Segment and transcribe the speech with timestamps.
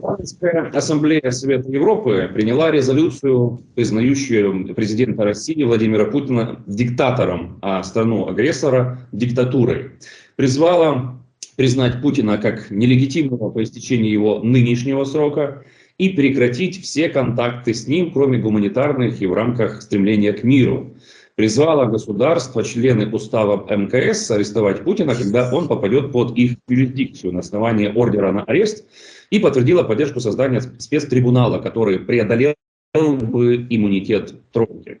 [0.00, 9.92] Парламентская ассамблея Совета Европы приняла резолюцию, признающую президента России Владимира Путина диктатором, а страну-агрессора диктатурой.
[10.34, 11.20] Призвала
[11.56, 15.62] признать Путина как нелегитимного по истечении его нынешнего срока
[15.96, 20.96] и прекратить все контакты с ним, кроме гуманитарных и в рамках стремления к миру.
[21.36, 27.88] Призвала государства, члены устава МКС арестовать Путина, когда он попадет под их юрисдикцию на основании
[27.88, 28.86] ордера на арест
[29.30, 32.54] и подтвердила поддержку создания спецтрибунала, который преодолел
[32.94, 35.00] бы иммунитет тройки.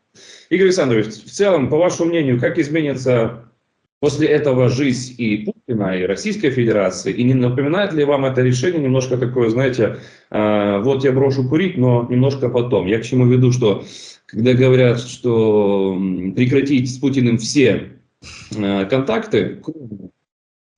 [0.50, 3.44] Игорь Александрович, в целом, по вашему мнению, как изменится
[4.04, 7.10] после этого жизнь и Путина, и Российской Федерации?
[7.10, 9.96] И не напоминает ли вам это решение немножко такое, знаете,
[10.30, 12.86] э, вот я брошу курить, но немножко потом.
[12.86, 13.82] Я к чему веду, что
[14.26, 15.98] когда говорят, что
[16.36, 17.92] прекратить с Путиным все
[18.54, 19.62] э, контакты,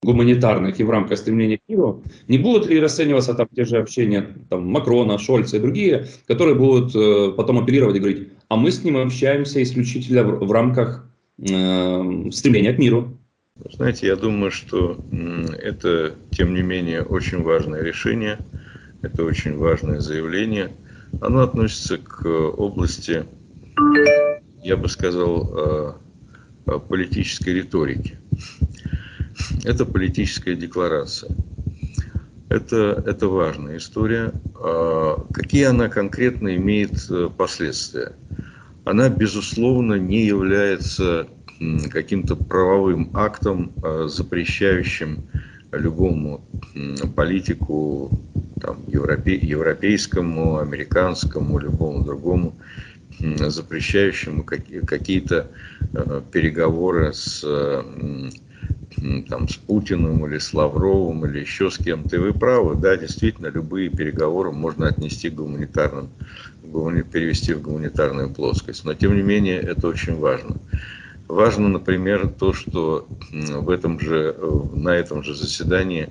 [0.05, 4.37] гуманитарных и в рамках стремления к миру, не будут ли расцениваться там те же общения
[4.49, 8.85] там, Макрона, Шольца и другие, которые будут э, потом оперировать и говорить, а мы с
[8.85, 13.19] ним общаемся исключительно в, в рамках э, стремления к миру.
[13.73, 15.01] Знаете, я думаю, что
[15.63, 18.39] это, тем не менее, очень важное решение,
[19.03, 20.73] это очень важное заявление.
[21.21, 23.25] Оно относится к области,
[24.63, 25.97] я бы сказал,
[26.67, 28.19] э, политической риторики.
[29.65, 31.35] Это политическая декларация.
[32.49, 34.33] Это, это важная история.
[34.55, 38.13] А какие она конкретно имеет э, последствия?
[38.87, 41.27] Она, безусловно, не является
[41.91, 45.29] каким-то правовым актом, а запрещающим
[45.73, 46.45] любому
[47.17, 48.13] политику
[48.61, 52.55] там, европе, европейскому, американскому, любому другому,
[53.21, 55.51] запрещающему какие-то
[55.93, 57.45] э, переговоры с
[59.29, 62.17] там, с Путиным или с Лавровым или еще с кем-то.
[62.17, 66.09] И вы правы, да, действительно, любые переговоры можно отнести к гуманитарным,
[66.63, 68.85] перевести в гуманитарную плоскость.
[68.85, 70.57] Но, тем не менее, это очень важно.
[71.29, 74.37] Важно, например, то, что в этом же,
[74.75, 76.11] на этом же заседании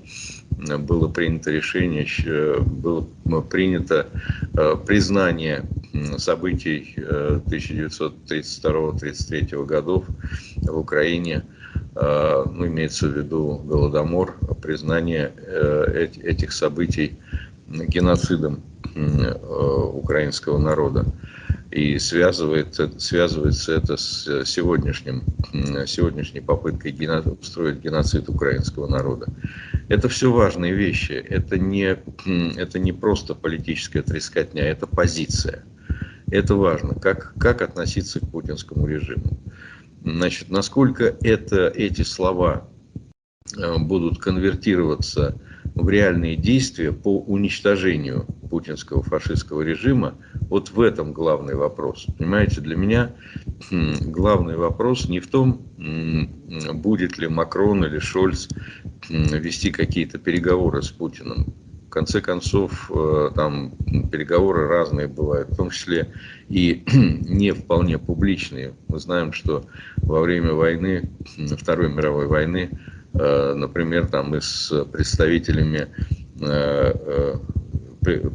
[0.80, 2.06] было принято решение,
[2.60, 3.08] было
[3.42, 4.08] принято
[4.54, 5.64] э, признание
[6.18, 10.06] событий 1932-1933 э, годов
[10.58, 11.42] в Украине Э,
[11.96, 17.18] ну, имеется в виду Голодомор, признание э, этих событий
[17.68, 18.62] геноцидом
[18.96, 19.34] э,
[19.94, 21.06] украинского народа.
[21.72, 25.24] И связывает, связывается это с сегодняшним,
[25.86, 29.28] сегодняшней попыткой гено, устроить геноцид украинского народа.
[29.90, 31.12] Это все важные вещи.
[31.12, 31.98] Это не,
[32.58, 35.64] это не просто политическая трескотня, это позиция.
[36.32, 39.38] Это важно, как, как относиться к путинскому режиму.
[40.06, 42.70] Значит, насколько это, эти слова
[43.58, 45.36] э, будут конвертироваться
[45.74, 52.06] в реальные действия по уничтожению путинского фашистского режима, вот в этом главный вопрос.
[52.20, 53.16] Понимаете, для меня
[53.72, 55.66] главный вопрос не в том,
[56.74, 58.48] будет ли Макрон или Шольц
[59.10, 61.48] вести какие-то переговоры с Путиным
[61.96, 63.72] конце концов, э, там
[64.12, 66.12] переговоры разные бывают, в том числе
[66.50, 68.74] и не вполне публичные.
[68.90, 69.64] Мы знаем, что
[69.98, 71.10] во время войны,
[71.58, 72.70] Второй мировой войны,
[73.14, 75.88] э, например, там и с представителями
[76.42, 77.38] э,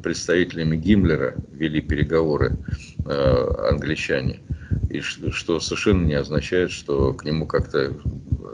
[0.02, 2.58] представителями Гиммлера вели переговоры
[3.04, 4.40] англичане,
[4.88, 7.94] и что совершенно не означает, что к нему как-то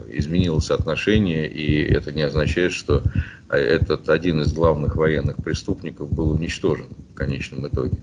[0.09, 3.01] изменилось отношение, и это не означает, что
[3.55, 7.97] этот один из главных военных преступников был уничтожен в конечном итоге.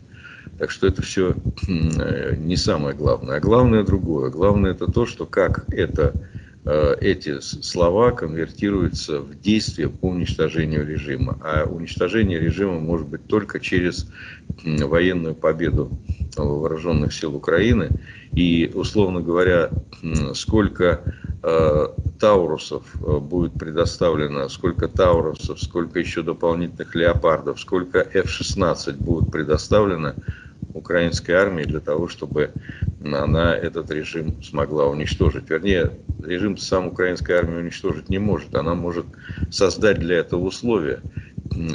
[0.58, 1.34] Так что это все
[1.66, 3.36] не самое главное.
[3.36, 4.30] А главное другое.
[4.30, 6.33] Главное это то, что как это, э,
[6.64, 11.38] эти слова конвертируются в действия по уничтожению режима.
[11.42, 14.08] А уничтожение режима может быть только через
[14.64, 15.90] военную победу
[16.36, 17.90] вооруженных сил Украины.
[18.32, 19.70] И, условно говоря,
[20.32, 21.02] сколько
[21.46, 21.88] Э,
[22.18, 30.14] таурусов э, будет предоставлено, сколько таурусов, сколько еще дополнительных леопардов, сколько F-16 будет предоставлено
[30.74, 32.50] украинской армии для того, чтобы
[33.02, 35.48] она этот режим смогла уничтожить.
[35.48, 35.92] Вернее,
[36.22, 38.54] режим сам украинская армия уничтожить не может.
[38.54, 39.06] Она может
[39.50, 41.00] создать для этого условия,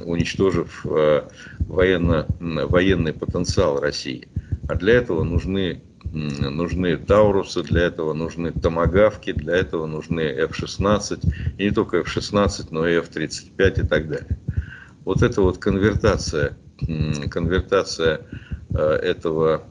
[0.06, 1.24] уничтожив э,
[1.60, 4.28] военно, военный потенциал России.
[4.68, 5.82] А для этого нужны
[6.12, 11.20] нужны Таурусы, для этого нужны Томагавки, для этого нужны F-16,
[11.60, 14.40] и не только F-16, но и F-35 и так далее.
[15.06, 16.58] Вот эта вот конвертация,
[17.30, 18.22] конвертация
[18.74, 19.64] этого,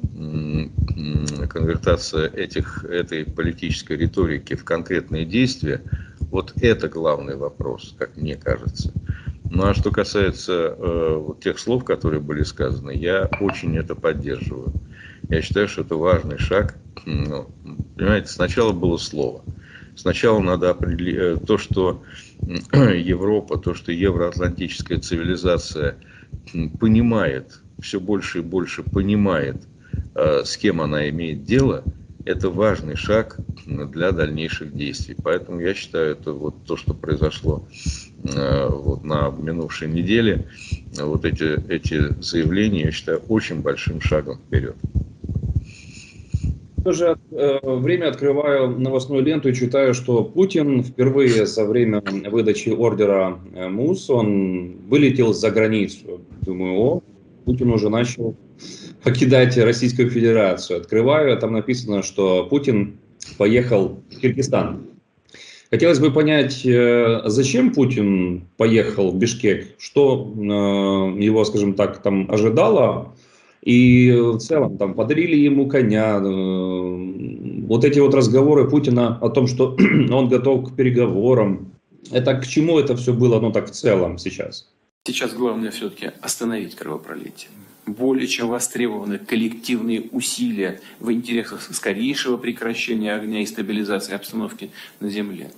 [1.48, 5.82] конвертация этих, этой политической риторики в конкретные действия,
[6.30, 8.92] вот это главный вопрос, как мне кажется.
[9.50, 14.72] Ну а что касается э, вот тех слов, которые были сказаны, я очень это поддерживаю.
[15.30, 16.76] Я считаю, что это важный шаг.
[17.06, 17.48] Ну,
[17.96, 19.42] понимаете, сначала было слово.
[19.96, 22.02] Сначала надо определить э, то, что
[22.72, 25.96] Европа, то, что евроатлантическая цивилизация
[26.78, 29.56] понимает, все больше и больше понимает,
[30.14, 31.84] э, с кем она имеет дело,
[32.24, 35.16] это важный шаг для дальнейших действий.
[35.22, 37.66] Поэтому я считаю, это вот то, что произошло
[38.24, 40.46] э, вот на минувшей неделе,
[40.98, 44.76] вот эти, эти заявления, я считаю, очень большим шагом вперед
[46.88, 53.38] тоже э, время открываю новостную ленту и читаю, что Путин впервые за время выдачи ордера
[53.52, 56.22] МУС, он вылетел за границу.
[56.40, 57.02] Думаю, о,
[57.48, 58.36] Путин уже начал
[59.02, 60.80] покидать Российскую Федерацию.
[60.80, 62.98] Открываю, там написано, что Путин
[63.38, 64.82] поехал в Киргизстан.
[65.70, 70.40] Хотелось бы понять, э, зачем Путин поехал в Бишкек, что э,
[71.22, 73.14] его, скажем так, там ожидало
[73.62, 76.18] и в целом там подарили ему коня.
[76.18, 79.74] Э, вот эти вот разговоры Путина о том, что
[80.10, 81.72] он готов к переговорам.
[82.12, 84.68] Это к чему это все было, ну так в целом сейчас?
[85.04, 87.50] Сейчас главное все-таки остановить кровопролитие.
[87.86, 95.50] Более чем востребованы коллективные усилия в интересах скорейшего прекращения огня и стабилизации обстановки на Земле.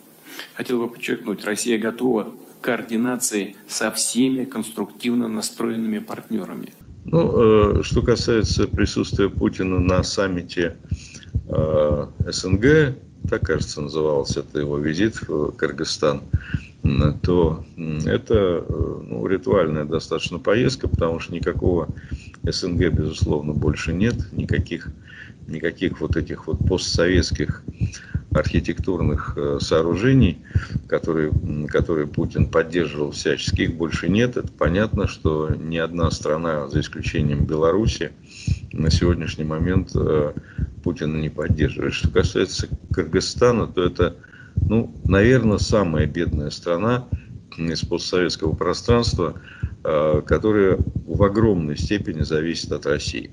[0.55, 6.73] Хотел бы подчеркнуть, Россия готова к координации со всеми конструктивно настроенными партнерами–
[7.05, 10.77] ну, э, что касается присутствия Путина на саммите
[11.49, 12.95] э, СНГ,
[13.29, 16.23] так, кажется, назывался это его визит в Кыргызстан,
[17.23, 17.65] то
[18.07, 21.89] это э, ну, ритуальная достаточно поездка, потому что никакого
[22.43, 24.89] СНГ, безусловно, больше нет, никаких,
[25.47, 27.63] никаких вот этих вот постсоветских
[28.33, 30.39] архитектурных э, сооружений,
[30.89, 31.33] которые,
[31.69, 34.37] которые Путин поддерживал всячески, их больше нет.
[34.37, 38.13] Это понятно, что ни одна страна, за исключением Беларуси,
[38.73, 40.33] на сегодняшний момент э,
[40.85, 41.95] Путина не поддерживает.
[41.95, 44.17] Что касается Кыргызстана, то это,
[44.71, 47.09] ну, наверное, самая бедная страна
[47.59, 49.35] из постсоветского пространства,
[49.83, 53.33] э, которая в огромной степени зависит от России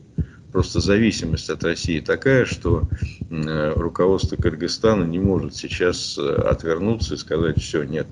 [0.52, 2.90] просто зависимость от России такая, что
[3.30, 8.08] э, руководство Кыргызстана не может сейчас э, отвернуться и сказать, все, нет,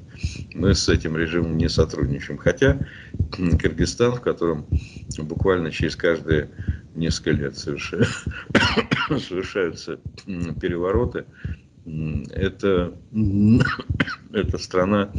[0.54, 2.38] мы с этим режимом не сотрудничаем.
[2.38, 2.78] Хотя
[3.32, 4.68] Кыргызстан, в котором
[5.18, 6.52] буквально через каждые
[6.94, 7.58] несколько лет
[9.18, 11.26] совершаются перевороты,
[11.86, 12.94] это,
[14.34, 15.12] эта страна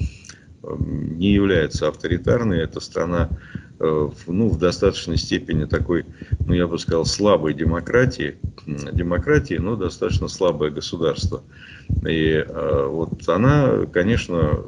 [0.62, 3.30] не является авторитарной, эта страна
[3.78, 6.06] Э, ну, в достаточной степени такой,
[6.46, 8.36] ну, я бы сказал, слабой демократии,
[8.66, 11.42] демократии, но достаточно слабое государство.
[12.08, 14.60] И э, вот она, конечно,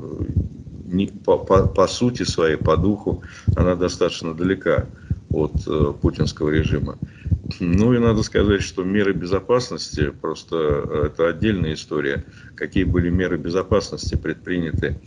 [0.84, 3.22] не, по, по, по сути своей, по духу,
[3.56, 4.86] она достаточно далека
[5.30, 6.98] от э, путинского режима.
[7.60, 12.24] Ну и надо сказать, что меры безопасности, просто э, это отдельная история.
[12.54, 15.00] Какие были меры безопасности предприняты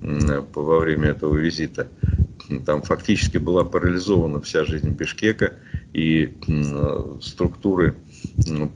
[0.00, 1.88] во время этого визита.
[2.64, 5.54] Там фактически была парализована вся жизнь Бишкека,
[5.96, 6.34] и
[7.22, 7.96] структуры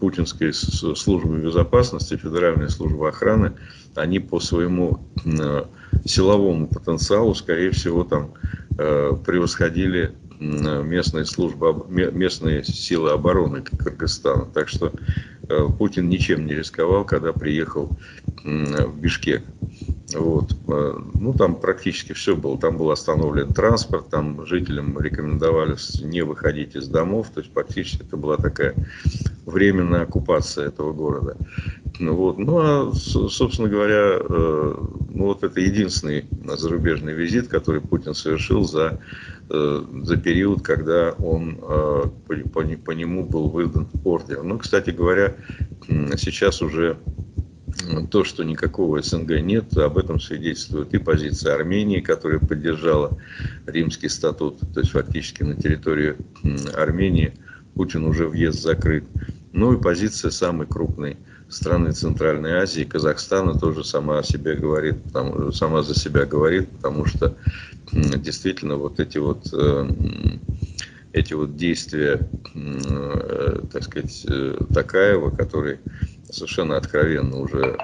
[0.00, 3.52] путинской службы безопасности, федеральной службы охраны,
[3.94, 5.00] они по своему
[6.06, 8.32] силовому потенциалу, скорее всего, там
[8.78, 14.46] э, превосходили местные службы, местные силы обороны Кыргызстана.
[14.46, 14.92] Так что
[15.48, 17.90] э, Путин ничем не рисковал, когда приехал
[18.42, 19.42] в Бишкек.
[20.14, 20.56] Вот.
[20.68, 22.58] Э, ну, там практически все было.
[22.58, 27.28] Там был остановлен транспорт, там жителям рекомендовались не выходить из домов.
[27.34, 28.74] То есть, практически это была такая
[29.46, 31.36] временная оккупация этого города.
[32.00, 32.38] Вот.
[32.38, 34.74] ну а, собственно говоря, э,
[35.10, 36.24] ну, вот это единственный
[36.56, 39.00] зарубежный визит, который Путин совершил за,
[39.50, 44.42] э, за период, когда он, по, по, по нему был выдан ордер.
[44.42, 45.34] Ну, кстати говоря,
[46.16, 46.96] сейчас уже
[48.10, 53.18] то, что никакого СНГ нет, об этом свидетельствует и позиция Армении, которая поддержала
[53.66, 56.16] римский статут, то есть фактически на территорию
[56.74, 57.34] Армении
[57.74, 59.04] Путин уже въезд закрыт.
[59.52, 61.16] Ну и позиция самой крупной
[61.50, 67.04] страны Центральной Азии, Казахстана тоже сама о себе говорит, потому, сама за себя говорит, потому
[67.04, 67.36] что
[67.92, 69.88] действительно вот эти вот э,
[71.12, 75.80] эти вот действия, э, так сказать, э, Такаева, который
[76.30, 77.76] совершенно откровенно уже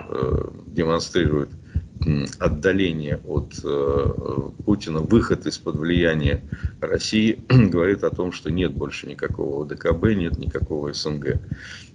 [0.66, 1.48] демонстрирует
[2.38, 4.06] отдаление от э,
[4.64, 6.42] Путина, выход из-под влияния
[6.80, 11.40] России, говорит о том, что нет больше никакого ОДКБ, нет никакого СНГ.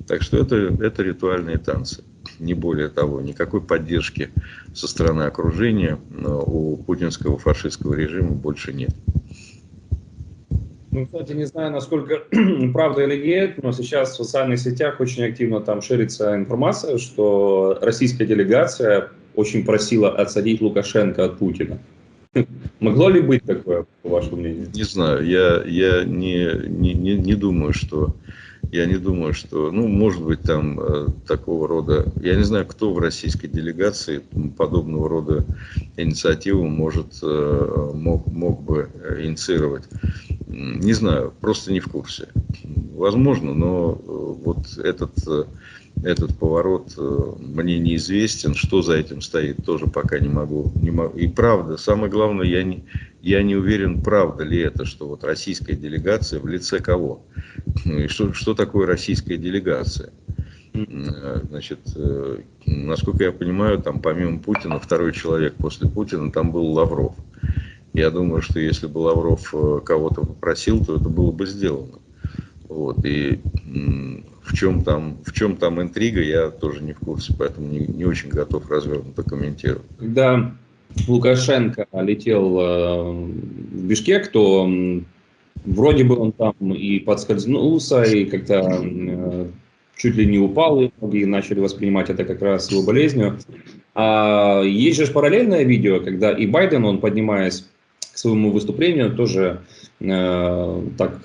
[0.07, 2.03] Так что это, это ритуальные танцы.
[2.39, 3.21] не более того.
[3.21, 4.29] Никакой поддержки
[4.73, 5.99] со стороны окружения
[6.45, 8.91] у путинского фашистского режима больше нет.
[10.91, 12.23] Ну, кстати, не знаю, насколько
[12.73, 18.25] правда или нет, но сейчас в социальных сетях очень активно там ширится информация, что российская
[18.25, 21.79] делегация очень просила отсадить Лукашенко от Путина.
[22.79, 24.67] Могло ли быть такое, по вашему мнению?
[24.73, 28.15] Не знаю, я, я не, не, не, не думаю, что
[28.71, 32.93] я не думаю, что, ну, может быть, там э, такого рода, я не знаю, кто
[32.93, 34.21] в российской делегации
[34.57, 35.45] подобного рода
[35.97, 39.83] инициативу может, э, мог, мог бы инициировать.
[40.47, 42.29] Не знаю, просто не в курсе.
[42.95, 45.43] Возможно, но э, вот этот э,
[46.03, 48.55] этот поворот э, мне неизвестен.
[48.55, 50.71] Что за этим стоит, тоже пока не могу.
[50.75, 51.17] Не могу.
[51.17, 52.83] И правда, самое главное, я не,
[53.21, 57.23] я не уверен, правда ли это, что вот российская делегация в лице кого?
[57.85, 60.11] И что, что такое российская делегация?
[60.73, 66.65] Э, значит, э, насколько я понимаю, там помимо Путина, второй человек после Путина, там был
[66.71, 67.15] Лавров.
[67.93, 69.53] Я думаю, что если бы Лавров
[69.83, 71.99] кого-то попросил, то это было бы сделано.
[72.69, 73.41] Вот, и
[74.43, 78.05] в чем там, в чем там интрига, я тоже не в курсе, поэтому не, не
[78.05, 79.85] очень готов развернуто комментировать.
[79.99, 80.51] Когда
[81.07, 84.69] Лукашенко летел э, в Бишкек, то
[85.65, 89.47] вроде бы он там и подскользнулся, и как-то э,
[89.95, 93.37] чуть ли не упал, и многие начали воспринимать это как раз его болезнью.
[93.93, 97.67] А есть же параллельное видео, когда и Байден, он поднимаясь
[98.13, 99.61] к своему выступлению, тоже
[99.99, 101.19] э, так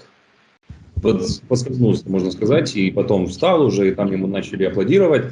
[1.02, 5.26] поскользнулся, можно сказать, и потом встал уже, и там ему начали аплодировать.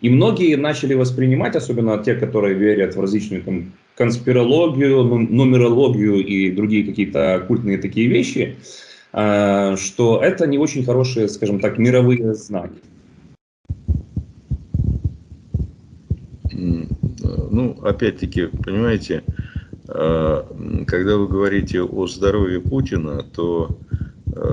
[0.00, 6.84] И многие начали воспринимать, особенно те, которые верят в различную там, конспирологию, нумерологию и другие
[6.84, 8.56] какие-то культные такие вещи,
[9.12, 12.80] а, что это не очень хорошие, скажем так, мировые знаки.
[16.52, 19.22] Ну, опять-таки, понимаете,
[19.86, 20.46] а,
[20.86, 23.99] когда вы говорите о здоровье Путина, то Э,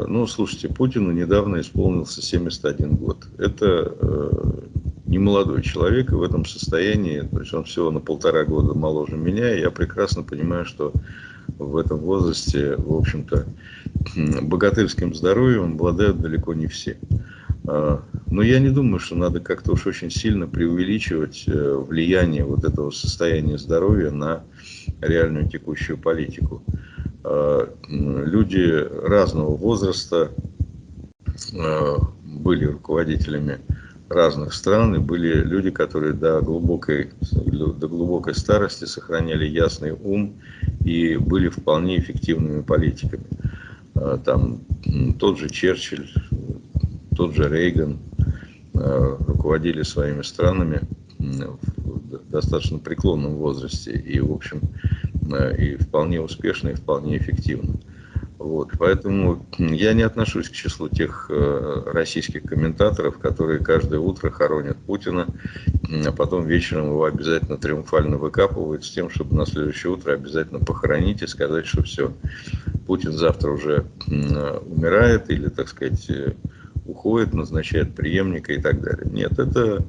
[0.08, 3.28] ну, слушайте, Путину недавно исполнился 71 год.
[3.38, 4.32] Это э,
[5.06, 9.16] не молодой человек, и в этом состоянии, то есть он всего на полтора года моложе
[9.16, 10.92] меня, и я прекрасно понимаю, что
[11.58, 13.46] в этом возрасте, в общем-то,
[14.42, 16.98] богатырским здоровьем обладают далеко не все.
[17.68, 22.64] Э, но я не думаю, что надо как-то уж очень сильно преувеличивать э, влияние вот
[22.64, 24.44] этого состояния здоровья на
[25.02, 26.64] реальную текущую политику.
[27.30, 30.32] Э, люди разного возраста
[31.54, 33.60] э, были руководителями
[34.08, 40.36] разных стран, и были люди, которые до глубокой, до глубокой старости сохраняли ясный ум
[40.86, 43.26] и были вполне эффективными политиками.
[43.96, 44.62] Э, там
[45.20, 46.10] тот же Черчилль,
[47.18, 48.00] тот же Рейган
[48.74, 50.82] руководили своими странами
[51.18, 54.62] в достаточно преклонном возрасте и, в общем,
[55.36, 57.76] и вполне успешно, и вполне эффективно.
[58.38, 64.78] Вот, поэтому я не отношусь к числу тех э, российских комментаторов, которые каждое утро хоронят
[64.78, 65.28] Путина,
[66.06, 71.24] а потом вечером его обязательно триумфально выкапывают с тем, чтобы на следующее утро обязательно похоронить
[71.24, 72.14] и сказать, что все,
[72.86, 76.10] Путин завтра уже умирает или, так сказать,
[76.88, 79.08] уходит, назначает преемника и так далее.
[79.12, 79.84] Нет, это,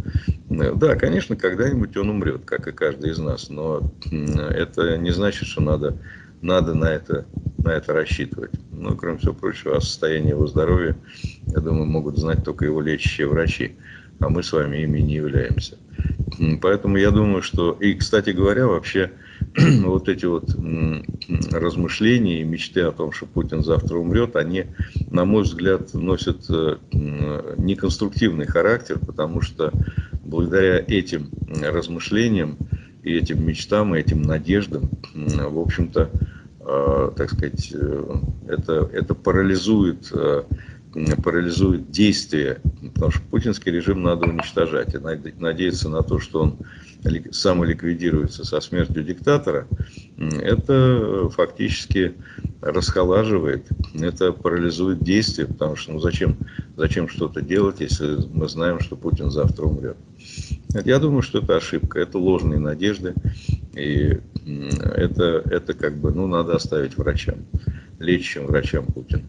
[0.48, 5.60] да, конечно, когда-нибудь он умрет, как и каждый из нас, но это не значит, что
[5.62, 5.96] надо,
[6.42, 7.26] надо на, это,
[7.58, 8.52] на это рассчитывать.
[8.72, 10.96] Ну, кроме всего прочего, о состоянии его здоровья,
[11.46, 13.76] я думаю, могут знать только его лечащие врачи,
[14.20, 15.76] а мы с вами ими не являемся.
[16.60, 19.12] Поэтому я думаю, что, и, кстати говоря, вообще,
[19.84, 20.54] вот эти вот
[21.50, 24.66] размышления и мечты о том, что Путин завтра умрет, они,
[25.10, 26.76] на мой взгляд, носят э,
[27.56, 29.72] неконструктивный характер, потому что
[30.24, 31.30] благодаря этим
[31.62, 32.56] размышлениям
[33.02, 36.10] и этим мечтам, и этим надеждам, в общем-то,
[36.60, 38.14] э, так сказать, э,
[38.48, 40.12] это, это парализует
[41.22, 42.60] парализует действия,
[42.94, 44.94] потому что путинский режим надо уничтожать.
[44.94, 44.98] И
[45.38, 46.58] надеяться на то, что он
[47.30, 49.66] самоликвидируется со смертью диктатора,
[50.16, 52.14] это фактически
[52.60, 56.36] расхолаживает, это парализует действия, потому что ну зачем,
[56.76, 59.96] зачем что-то делать, если мы знаем, что Путин завтра умрет.
[60.84, 63.14] Я думаю, что это ошибка, это ложные надежды,
[63.74, 67.46] и это, это как бы, ну, надо оставить врачам,
[67.98, 69.22] лечащим врачам Путина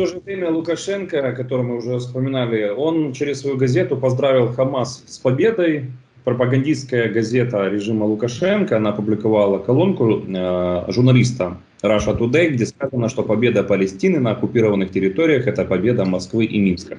[0.00, 5.04] то же время Лукашенко, о котором мы уже вспоминали, он через свою газету поздравил Хамас
[5.06, 5.90] с победой.
[6.24, 13.62] Пропагандистская газета режима Лукашенко, она опубликовала колонку э, журналиста Russia Today, где сказано, что победа
[13.62, 16.98] Палестины на оккупированных территориях– это победа Москвы и Минска.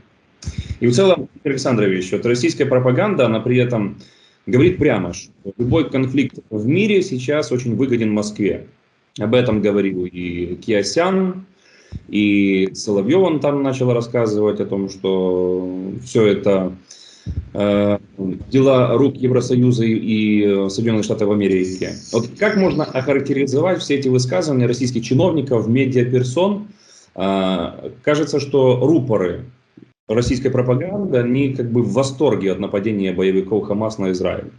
[0.79, 3.97] И в целом, Александрович, вот российская пропаганда, она при этом
[4.45, 8.67] говорит прямо, что любой конфликт в мире сейчас очень выгоден Москве.
[9.19, 11.45] Об этом говорил и Киосян,
[12.07, 16.73] и Соловьев он там начал рассказывать о том, что все это
[17.53, 17.97] э,
[18.49, 21.89] дела рук Евросоюза и Соединенных Штатов Америки.
[22.11, 26.67] Вот как можно охарактеризовать все эти высказывания российских чиновников, медиаперсон?
[27.15, 29.45] Э, кажется, что рупоры
[30.07, 34.51] российской пропаганды, они как бы в восторге от нападения боевиков Хамас на Израиль.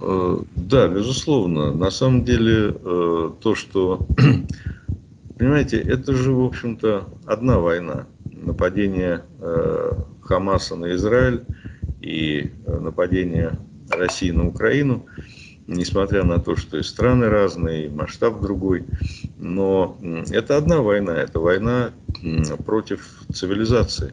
[0.00, 1.72] Э, да, безусловно.
[1.72, 4.06] На самом деле, э, то, что,
[5.42, 8.06] понимаете, это же, в общем-то, одна война.
[8.24, 11.42] Нападение э, Хамаса на Израиль
[12.00, 13.58] и нападение
[13.90, 15.06] России на Украину,
[15.66, 18.84] несмотря на то, что и страны разные, и масштаб другой,
[19.36, 19.98] но
[20.30, 21.90] это одна война, это война
[22.64, 24.12] против цивилизации,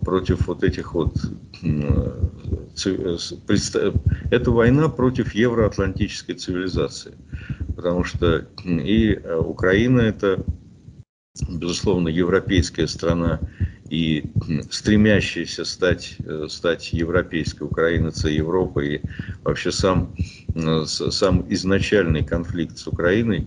[0.00, 1.16] против вот этих вот
[4.30, 7.14] это война против евроатлантической цивилизации.
[7.80, 10.44] Потому что и э, Украина это,
[11.48, 13.40] безусловно, европейская страна
[13.88, 14.30] и
[14.70, 19.00] стремящаяся стать, э, стать европейской Украиной, Европы и
[19.42, 20.14] вообще сам,
[20.84, 23.46] сам изначальный конфликт с Украиной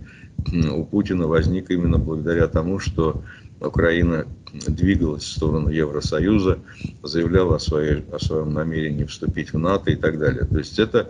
[0.52, 3.24] у Путина возник именно благодаря тому, что
[3.62, 4.26] Украина
[4.68, 6.60] двигалась в сторону Евросоюза,
[7.02, 10.46] заявляла о, своей, о своем намерении вступить в НАТО и так далее.
[10.46, 11.10] То есть это,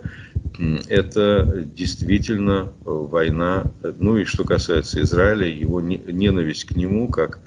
[0.88, 3.64] это действительно война,
[3.98, 7.40] ну и что касается Израиля, его ненависть к нему, как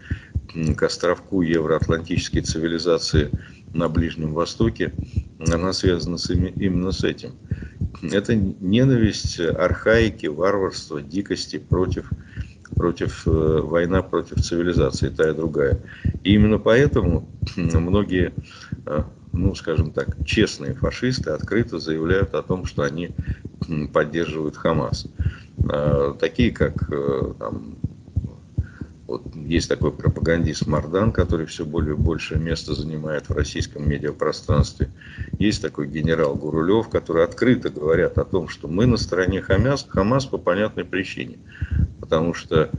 [0.76, 3.30] к островку евроатлантической цивилизации
[3.74, 4.94] на Ближнем Востоке,
[5.40, 7.32] она связана с, именно с этим.
[8.02, 12.12] Это ненависть архаики, варварства, дикости против
[12.76, 15.80] против, э, война против цивилизации, та и другая.
[16.24, 18.34] И именно поэтому многие,
[18.86, 19.04] э,
[19.42, 23.12] ну, скажем так, честные фашисты открыто заявляют о том, что они
[23.94, 25.08] поддерживают Хамас.
[25.72, 26.90] Э, такие, как
[27.40, 27.78] там,
[29.08, 34.90] вот есть такой пропагандист Мардан, который все более и большее место занимает в российском медиапространстве.
[35.40, 40.26] Есть такой генерал Гурулев, который открыто говорят о том, что мы на стороне Хамас, Хамас
[40.26, 41.38] по понятной причине.
[42.02, 42.70] Потому что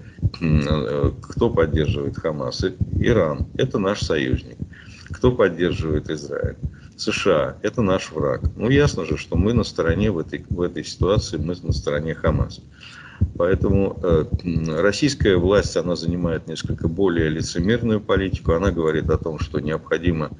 [0.40, 2.62] э, кто поддерживает Хамас?
[3.00, 3.46] Иран.
[3.56, 4.58] Это наш союзник.
[5.10, 6.56] Кто поддерживает Израиль?
[6.96, 7.56] США.
[7.62, 8.42] Это наш враг.
[8.56, 12.14] Ну, ясно же, что мы на стороне в этой, в этой ситуации, мы на стороне
[12.14, 12.62] Хамаса.
[13.36, 14.24] Поэтому э,
[14.80, 18.52] российская власть, она занимает несколько более лицемерную политику.
[18.52, 20.30] Она говорит о том, что необходимо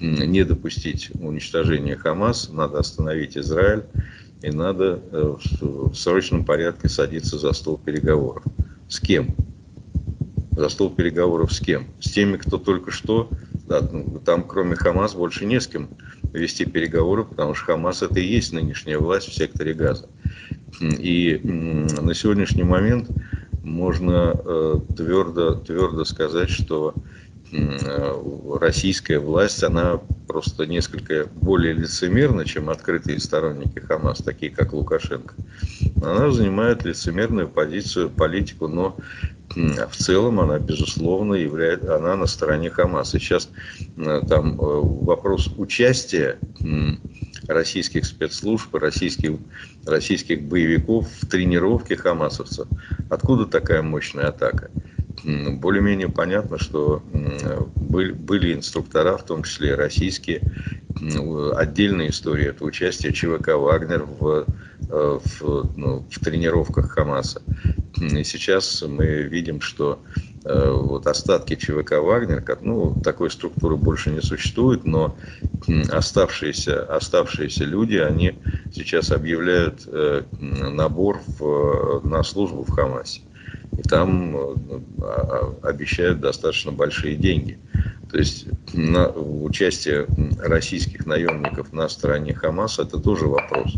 [0.00, 3.84] не допустить уничтожения Хамас, надо остановить Израиль
[4.42, 8.44] и надо э, в срочном порядке садиться за стол переговоров.
[8.88, 9.34] С кем?
[10.52, 11.86] За стол переговоров с кем?
[12.00, 13.28] С теми, кто только что,
[13.68, 15.88] там кроме Хамас больше не с кем
[16.32, 20.08] вести переговоры, потому что Хамас это и есть нынешняя власть в секторе Газа.
[20.80, 23.08] И на сегодняшний момент
[23.62, 26.94] можно э, твердо, твердо сказать, что
[28.60, 35.34] российская власть, она просто несколько более лицемерна, чем открытые сторонники Хамас, такие как Лукашенко.
[36.02, 38.96] Она занимает лицемерную позицию, политику, но
[39.54, 43.18] в целом она, безусловно, является, она на стороне Хамаса.
[43.18, 43.48] Сейчас
[43.96, 46.38] э, там э, вопрос участия
[47.46, 49.32] российских спецслужб, российских,
[49.86, 52.66] российских боевиков в тренировке хамасовцев.
[53.10, 54.70] Откуда такая мощная атака?
[55.24, 57.02] Более-менее понятно, что
[57.76, 60.42] были, были инструктора, в том числе и российские.
[61.54, 64.46] Отдельная история– это участие ЧВК «Вагнер» в,
[64.88, 67.42] э, в, ну, в тренировках Хамаса.
[67.96, 69.98] И сейчас мы видим, что
[70.44, 75.16] э, вот остатки ЧВК «Вагнер», ну, такой структуры больше не существует, но
[75.90, 78.38] оставшиеся, оставшиеся люди, они
[78.72, 83.22] сейчас объявляют э, набор в, на службу в Хамасе
[83.78, 84.56] и там э,
[85.02, 87.58] а, обещают достаточно большие деньги.
[88.10, 90.06] То есть на, участие
[90.38, 93.74] российских наемников на стороне Хамаса это тоже вопрос.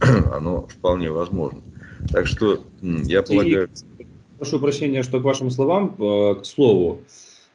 [0.32, 1.60] Оно вполне возможно.
[2.10, 3.68] Так что я полагаю...
[3.98, 4.06] И,
[4.38, 7.02] прошу прощения, что к вашим словам, э, к слову,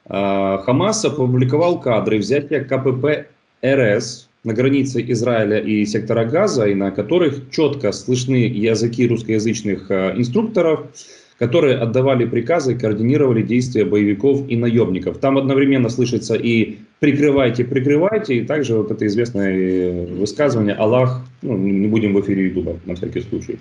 [0.05, 3.27] э, Хамас опубликовал кадры взятия КПП
[3.65, 10.91] РС на границе Израиля и сектора Газа, и на которых четко слышны языки русскоязычных инструкторов,
[11.39, 15.17] которые отдавали приказы, координировали действия боевиков и наемников.
[15.17, 21.57] Там одновременно слышится и «прикрывайте, прикрывайте», и также вот это известное э, высказывание «Аллах», ну,
[21.57, 23.59] не будем в эфире Ютуба, на всякий случай.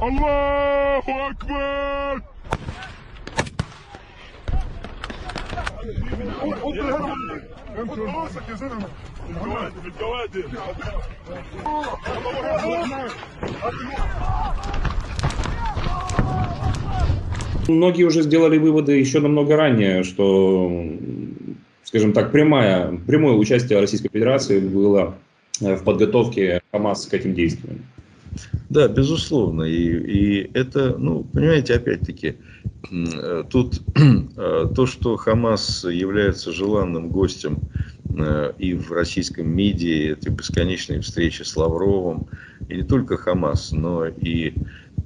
[0.00, 2.22] Аллаху Акбар!
[17.68, 20.72] Многие уже сделали выводы еще намного ранее, что,
[21.84, 25.16] скажем так, прямая, прямое участие Российской Федерации было
[25.60, 27.84] э, в подготовке Хамас к этим действиям.
[28.70, 29.64] Да, безусловно.
[29.64, 32.36] И, и это, ну, понимаете, опять-таки,
[32.90, 37.58] э, тут э, то, что Хамас является желанным гостем
[38.58, 42.26] и в российском МИДе, эти бесконечные встречи с Лавровым,
[42.68, 44.54] и не только Хамас, но и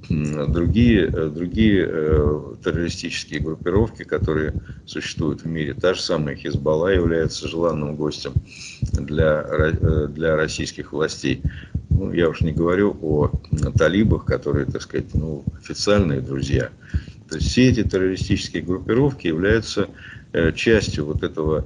[0.09, 4.53] другие, э, другие э, террористические группировки, которые
[4.85, 5.73] существуют в мире.
[5.73, 8.33] Та же самая Хизбалла является желанным гостем
[8.81, 11.41] для, э, для российских властей.
[11.89, 13.31] Ну, я уж не говорю о
[13.77, 16.69] талибах, которые, так сказать, ну, официальные друзья.
[17.29, 19.87] То есть все эти террористические группировки являются
[20.55, 21.65] частью вот этого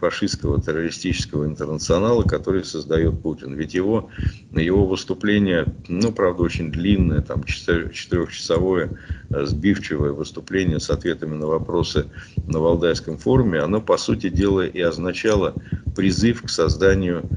[0.00, 3.54] фашистского террористического интернационала, который создает Путин.
[3.54, 4.08] Ведь его,
[4.52, 8.90] его выступление, ну, правда, очень длинное, там, четыре- четырехчасовое,
[9.30, 12.06] э, сбивчивое выступление с ответами на вопросы
[12.46, 15.54] на Валдайском форуме, оно, по сути дела, и означало
[15.94, 17.28] призыв к созданию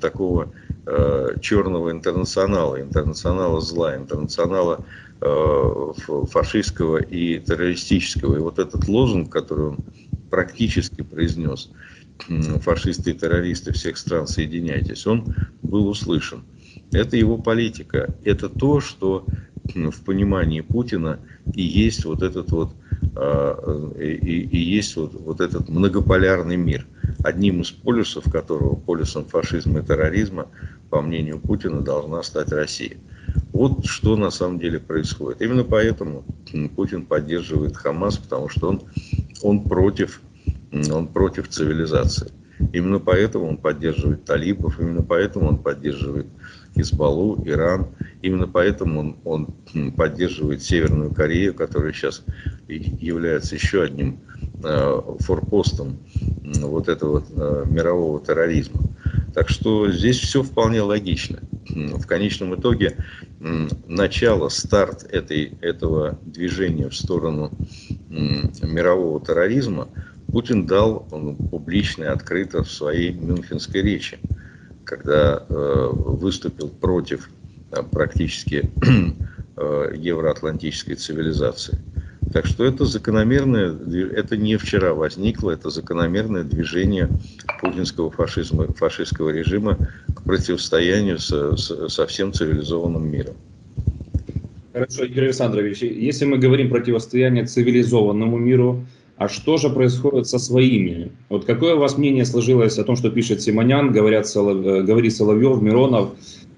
[0.00, 0.52] такого
[0.86, 8.36] э, черного интернационала, интернационала зла, интернационала э, фашистского и террористического.
[8.36, 9.78] И вот этот лозунг, который он
[10.30, 11.70] практически произнес,
[12.60, 16.44] фашисты и террористы всех стран, соединяйтесь, он был услышан.
[16.92, 18.14] Это его политика.
[18.24, 19.26] Это то, что
[19.74, 21.20] в понимании Путина
[21.54, 22.70] и есть вот этот вот
[23.16, 26.86] э, и, и- и есть вот, вот этот многополярный мир,
[27.22, 30.48] одним из полюсов которого, полюсом фашизма и терроризма,
[30.90, 32.96] по мнению Путина, должна стать Россия.
[33.52, 35.42] Вот что на самом деле происходит.
[35.42, 36.24] Именно поэтому
[36.76, 38.82] Путин поддерживает Хамас, потому что он,
[39.42, 40.20] он, против,
[40.72, 42.30] он против цивилизации.
[42.72, 46.26] Именно поэтому он поддерживает талибов, именно поэтому он поддерживает
[46.74, 47.88] Хизбаллу, Иран.
[48.22, 52.24] Именно поэтому он, он поддерживает Северную Корею, которая сейчас
[52.68, 54.20] является еще одним
[54.62, 55.98] э, форпостом
[56.60, 58.82] вот этого э, мирового терроризма.
[59.34, 61.40] Так что здесь все вполне логично.
[61.68, 62.96] В конечном итоге
[63.86, 67.52] начало, старт этой, этого движения в сторону
[68.08, 69.88] мирового терроризма
[70.30, 74.18] Путин дал он, публично и открыто в своей мюнхенской речи,
[74.90, 77.30] когда э, выступил против
[77.70, 78.68] э, практически
[79.56, 81.78] э, евроатлантической цивилизации.
[82.32, 83.72] Так что это закономерное,
[84.12, 87.08] это не вчера возникло, это закономерное движение
[87.60, 89.78] путинского фашизма, фашистского режима
[90.14, 93.34] к противостоянию со, со- со всем цивилизованным миром.
[94.72, 98.84] Хорошо, Игорь Александрович, если мы говорим противостояние цивилизованному миру,
[99.20, 101.12] а что же происходит со своими?
[101.28, 105.14] Вот какое у вас мнение сложилось о том, что пишет Симонян, говорят, Солов- э, говорит
[105.14, 106.08] Соловьев, Миронов,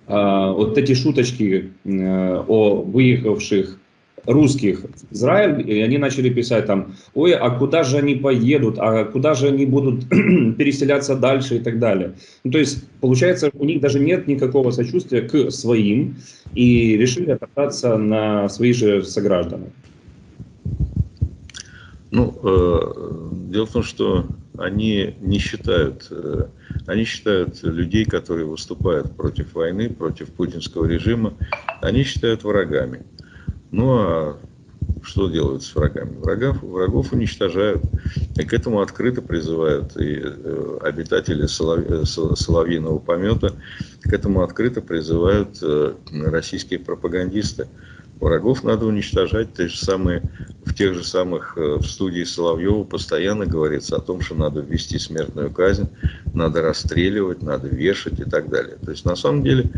[0.07, 3.79] А, вот эти шуточки э, о выехавших
[4.27, 9.05] русских в Израиль, и они начали писать там, ой, а куда же они поедут, а
[9.05, 12.13] куда же они будут переселяться дальше и так далее.
[12.45, 16.17] Ну, то есть, получается, у них даже нет никакого сочувствия к своим,
[16.55, 19.73] и решили отоптаться на свои же сограждан.
[22.13, 24.27] Ну, э, дело в том, что
[24.59, 26.47] они не считают, э,
[26.87, 31.33] они считают людей, которые выступают против войны, против путинского режима,
[31.81, 33.07] они считают врагами.
[33.71, 34.39] Ну, а
[35.03, 36.15] что делают с врагами?
[36.19, 37.83] Врагов, врагов уничтожают.
[38.37, 43.55] И к этому открыто призывают и э, обитатели Солов- э, Со- Соловьиного помета,
[44.03, 47.69] к этому открыто призывают э, российские пропагандисты.
[48.23, 49.53] Врагов надо уничтожать.
[49.53, 50.23] Те же самые,
[50.65, 55.01] в тех же самых э, в студии Соловьева постоянно говорится о том, что надо ввести
[55.01, 55.89] смертную казнь,
[56.33, 58.77] надо расстреливать, надо вешать и так далее.
[58.77, 59.73] То есть на самом деле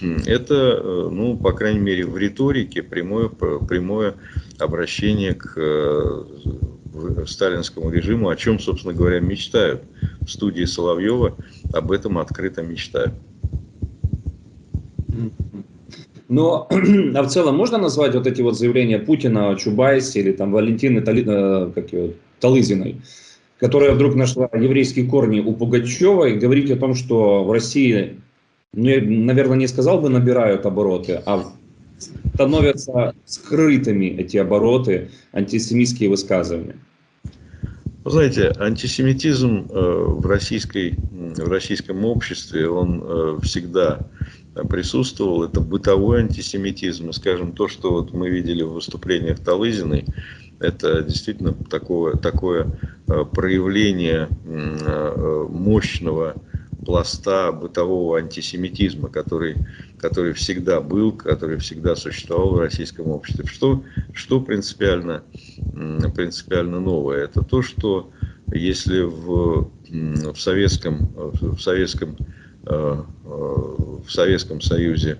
[0.26, 4.16] это, э, ну, по крайней мере, в риторике прямое, прямое
[4.58, 6.24] обращение к э,
[7.28, 9.84] сталинскому режиму, о чем, собственно говоря, мечтают.
[10.20, 11.36] В студии Соловьева
[11.72, 13.14] об этом открыто мечтают.
[16.34, 16.66] Но,
[17.14, 21.24] а в целом можно назвать вот эти вот заявления Путина о или там Валентины Тали-
[21.24, 22.96] э, как её, Талызиной,
[23.60, 28.16] которая вдруг нашла еврейские корни у Пугачева и говорить о том, что в России,
[28.72, 31.52] ну, я, наверное, не сказал бы набирают обороты, а
[32.34, 36.76] становятся скрытыми эти обороты, антисемитские высказывания.
[38.04, 44.00] Вы знаете, антисемитизм в, российской, в российском обществе, он всегда
[44.68, 45.44] присутствовал.
[45.44, 47.10] Это бытовой антисемитизм.
[47.10, 50.04] И, скажем, то, что вот мы видели в выступлениях Талызиной,
[50.60, 56.34] это действительно такое, такое э, проявление э, мощного
[56.84, 59.56] пласта бытового антисемитизма, который,
[59.98, 63.46] который всегда был, который всегда существовал в российском обществе.
[63.46, 65.22] Что, что принципиально,
[66.14, 67.24] принципиально новое?
[67.24, 68.10] Это то, что
[68.52, 72.16] если в, в, советском, в, советском,
[72.66, 75.18] э, в Советском Союзе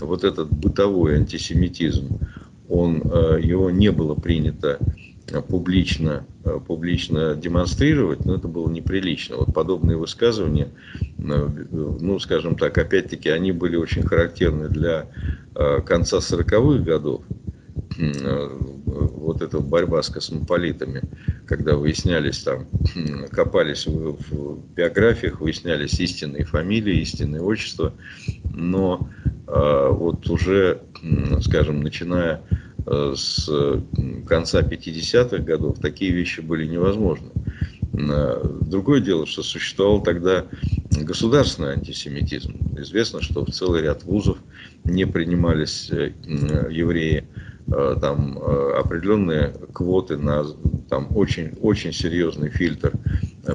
[0.00, 2.18] вот этот бытовой антисемитизм,
[2.68, 4.84] он, э, его не было принято э,
[5.40, 9.36] публично, э, публично демонстрировать, но это было неприлично.
[9.36, 10.68] Вот подобные высказывания,
[11.16, 15.06] ну, скажем так, опять-таки, они были очень характерны для
[15.86, 17.22] конца 40-х годов.
[18.86, 21.02] Вот эта борьба с космополитами,
[21.46, 22.66] когда выяснялись там,
[23.30, 27.92] копались в, биографиях, выяснялись истинные фамилии, истинные отчества,
[28.54, 29.08] но
[29.46, 30.80] вот уже,
[31.42, 33.48] скажем, начиная Э, с
[34.26, 37.30] конца 50-х годов такие вещи были невозможны.
[37.92, 40.46] Э, другое дело, что существовал тогда
[40.90, 42.54] государственный антисемитизм.
[42.78, 44.38] Известно, что в целый ряд вузов
[44.84, 46.12] не принимались э,
[46.70, 47.24] евреи,
[48.00, 50.44] там определенные квоты на
[50.90, 52.92] там очень, очень серьезный фильтр,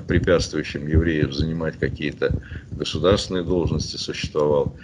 [0.08, 4.78] препятствующим евреев занимать какие-то государственные должности существовал.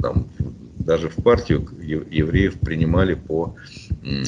[0.00, 0.28] Там,
[0.78, 3.56] даже в партию евреев принимали по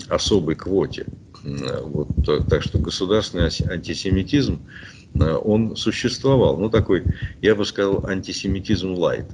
[0.08, 1.06] особой квоте.
[1.42, 2.08] Вот,
[2.48, 4.60] так что государственный антисемитизм,
[5.14, 6.58] э, он существовал.
[6.58, 7.04] Ну, такой,
[7.40, 9.26] я бы сказал, антисемитизм лайт.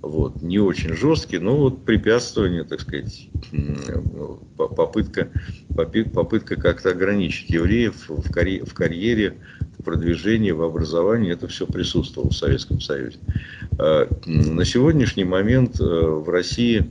[0.00, 3.28] Вот, не очень жесткий, но вот препятствование, так сказать,
[4.56, 5.30] попытка,
[6.14, 9.38] попытка как-то ограничить евреев в, карьере, в карьере,
[9.84, 13.18] продвижении, в образовании, это все присутствовало в Советском Союзе.
[13.78, 16.90] А, на сегодняшний момент э, в России,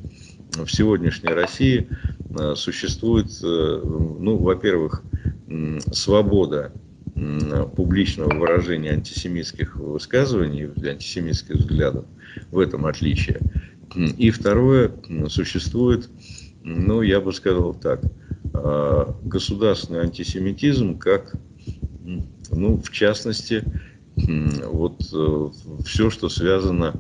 [0.53, 1.89] в сегодняшней России
[2.38, 5.03] э, существует, э, ну, во-первых,
[5.91, 6.71] свобода
[7.75, 12.06] публичного выражения антисемитских высказываний, антисемитских взглядов,
[12.49, 13.39] в этом отличие.
[14.17, 14.91] И второе,
[15.27, 16.10] существует,
[16.63, 18.01] ну, я бы сказал так,
[19.23, 21.36] государственный антисемитизм как,
[22.52, 23.63] ну, в частности,
[24.16, 25.50] вот э,
[25.86, 26.94] все, что связано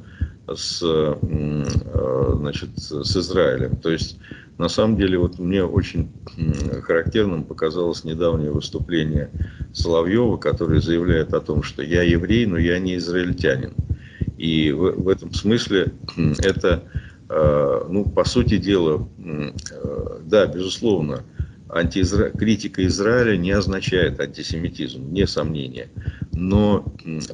[0.47, 3.75] с, э, значит, с Израилем.
[3.77, 4.17] То есть,
[4.57, 6.11] на самом деле, вот мне очень
[6.83, 9.29] характерным показалось недавнее выступление
[9.73, 13.73] Соловьева, который заявляет о том, что я еврей, но я не израильтянин.
[14.37, 15.93] И в, в этом смысле
[16.39, 16.83] это,
[17.29, 19.07] э, ну, по сути дела,
[20.25, 21.23] да, безусловно,
[21.73, 22.29] антиизра...
[22.29, 25.89] критика Израиля не означает антисемитизм, не сомнение.
[26.31, 26.93] Но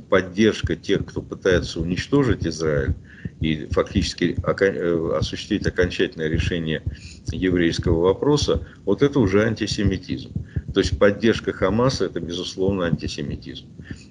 [0.10, 2.96] поддержка тех, кто пытается уничтожить Израиль
[3.42, 6.84] и фактически э, осуществить окончательное решение
[7.32, 10.32] еврейского вопроса, вот это уже антисемитизм.
[10.74, 13.68] То есть поддержка Хамаса это безусловно антисемитизм.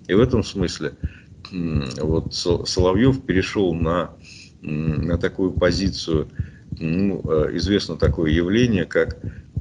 [0.06, 0.92] И в этом смысле
[1.50, 4.10] вот Соловьев перешел на,
[4.60, 6.28] на такую позицию,
[6.78, 9.18] ну, э, известно такое явление, как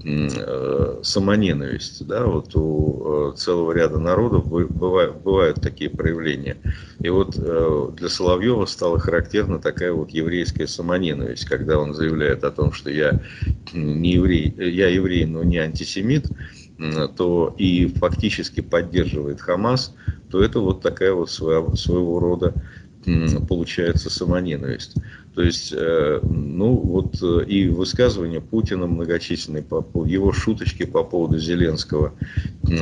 [0.10, 2.08] Э, самоненависть.
[2.08, 2.26] Да?
[2.26, 6.56] Вот у э, целого ряда народов бывают, бывают такие проявления.
[7.00, 12.52] И вот э, для Соловьева стала характерна такая вот еврейская самоненависть, когда он заявляет о
[12.52, 13.20] том, что я
[13.74, 16.28] не еврей, я еврей, но не антисемит,
[17.18, 19.94] то и фактически поддерживает Хамас,
[20.32, 22.54] то это вот такая вот своего, своего рода
[23.48, 24.96] получается самоненависть.
[25.38, 29.64] То есть, э, ну вот э, и высказывания Путина многочисленные,
[30.08, 32.16] его шуточки по поводу Зеленского,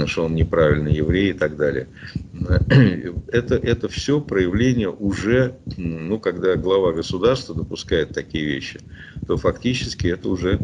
[0.06, 1.90] что он неправильный еврей и так далее.
[3.28, 8.80] Это, это все проявление уже, ну когда глава государства допускает такие вещи,
[9.28, 10.60] то фактически это уже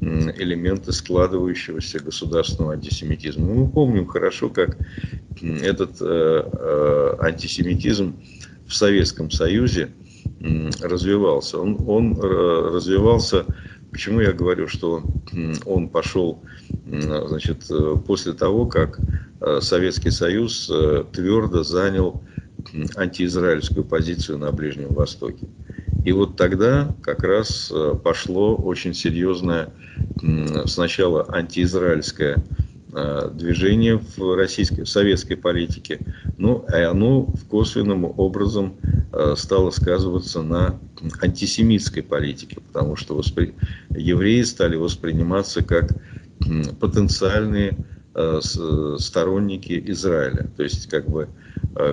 [0.00, 3.46] элементы складывающегося государственного антисемитизма.
[3.46, 4.76] Мы помним хорошо, как
[5.40, 8.16] этот э, антисемитизм
[8.66, 9.90] в Советском Союзе
[10.80, 11.58] развивался.
[11.58, 13.46] Он, он э, развивался,
[13.90, 15.02] почему я говорю, что
[15.64, 16.42] он пошел
[16.86, 18.98] значит, э, после того, как
[19.40, 20.70] э, Советский Союз
[21.12, 22.22] твердо занял
[22.96, 25.46] антиизраильскую позицию на Ближнем Востоке.
[26.04, 27.72] И вот тогда как раз
[28.04, 29.72] пошло очень серьезное
[30.66, 32.44] сначала антиизраильское
[33.34, 35.98] движение в российской, в советской политике,
[36.38, 38.76] ну, и оно в косвенным образом
[39.12, 40.80] э, стало сказываться на
[41.20, 43.54] антисемитской политике, потому что воспри...
[43.90, 45.94] евреи стали восприниматься как
[46.80, 47.76] потенциальные
[48.98, 50.48] сторонники Израиля.
[50.56, 51.28] То есть, как бы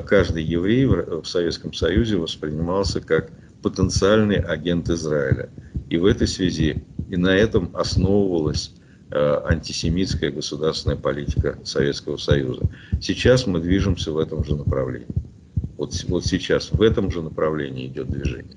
[0.06, 3.30] каждый еврей в Советском Союзе воспринимался как
[3.62, 5.50] потенциальный агент Израиля.
[5.90, 8.72] И в этой связи и на этом основывалась
[9.14, 12.70] антисемитская государственная политика Советского Союза.
[13.02, 15.08] Сейчас мы движемся в этом же направлении.
[15.78, 18.56] Вот, вот сейчас в этом же направлении идет движение.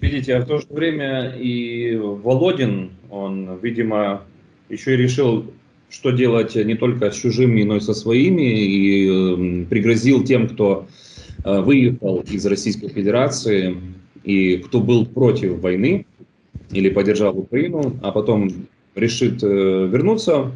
[0.00, 4.22] Видите, а в то же время и Володин, он, видимо,
[4.68, 5.46] еще и решил,
[5.90, 10.86] что делать не только с чужими, но и со своими, и э, пригрозил тем, кто
[11.44, 13.76] э, выехал из Российской Федерации
[14.22, 16.06] и кто был против войны
[16.70, 19.46] или поддержал Украину, а потом решит э,
[19.86, 20.52] вернуться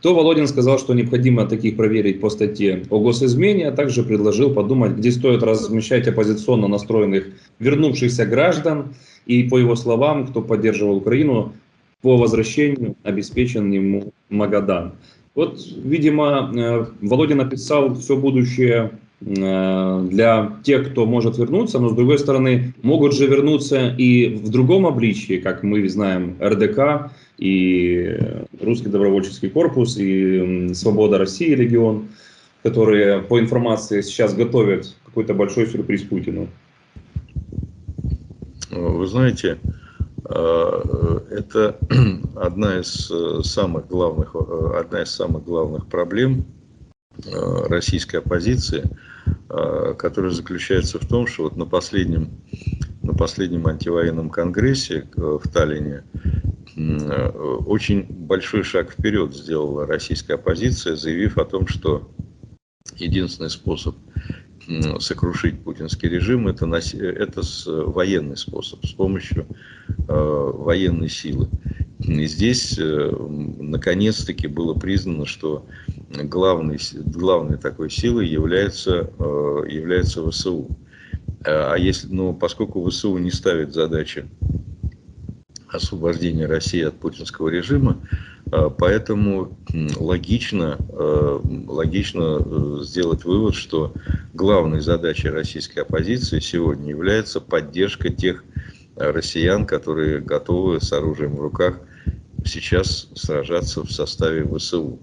[0.00, 4.92] то Володин сказал, что необходимо таких проверить по статье о госизмене, а также предложил подумать,
[4.92, 7.26] где стоит размещать оппозиционно настроенных
[7.58, 8.94] вернувшихся граждан
[9.26, 11.52] и, по его словам, кто поддерживал Украину,
[12.00, 14.92] по возвращению обеспечен ему Магадан.
[15.34, 21.94] Вот, видимо, э, Володин написал все будущее э, для тех, кто может вернуться, но с
[21.94, 28.18] другой стороны, могут же вернуться и в другом обличии, как мы знаем, РДК, и
[28.60, 32.08] Русский добровольческий корпус, и Свобода России регион,
[32.62, 36.48] которые, по информации, сейчас готовят какой-то большой сюрприз Путину.
[38.70, 39.58] Вы знаете,
[40.28, 41.78] э, это
[42.36, 46.44] одна из э, самых главных, э, одна из самых главных проблем
[47.68, 48.84] российской оппозиции,
[49.48, 52.28] которая заключается в том, что вот на последнем,
[53.02, 56.04] на последнем антивоенном конгрессе в Таллине
[57.66, 62.10] очень большой шаг вперед сделала российская оппозиция, заявив о том, что
[62.96, 63.96] единственный способ
[64.98, 67.42] сокрушить путинский режим это, это
[67.86, 69.46] военный способ, с помощью
[70.08, 71.48] э, военной силы.
[72.00, 73.10] И здесь э,
[73.58, 75.66] наконец-таки было признано, что
[76.10, 79.10] главной, главной такой силой является,
[79.68, 80.68] является ВСУ.
[81.44, 84.26] А если, ну, поскольку ВСУ не ставит задачи
[85.70, 88.00] освобождения России от путинского режима.
[88.50, 89.58] А, поэтому
[89.96, 93.92] логично, а, логично э, сделать вывод, что
[94.34, 98.44] главной задачей российской оппозиции сегодня является поддержка тех
[98.96, 101.80] россиян, которые готовы с оружием в руках
[102.44, 104.98] сейчас сражаться в составе ВСУ.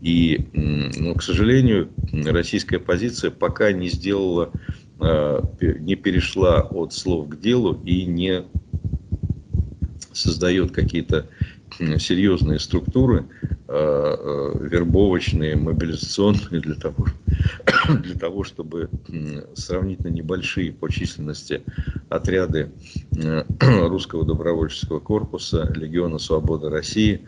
[0.00, 4.50] И, ну, к сожалению, российская оппозиция пока не сделала,
[4.98, 8.44] а, не перешла от слов к делу и не
[10.16, 11.26] создает какие-то
[11.98, 17.06] серьезные структуры э, э, вербовочные, мобилизационные для того,
[18.02, 18.88] для того, чтобы
[19.54, 21.62] сравнительно небольшие по численности
[22.08, 22.70] отряды
[23.16, 23.44] э,
[23.88, 27.22] русского добровольческого корпуса, Легиона Свободы России,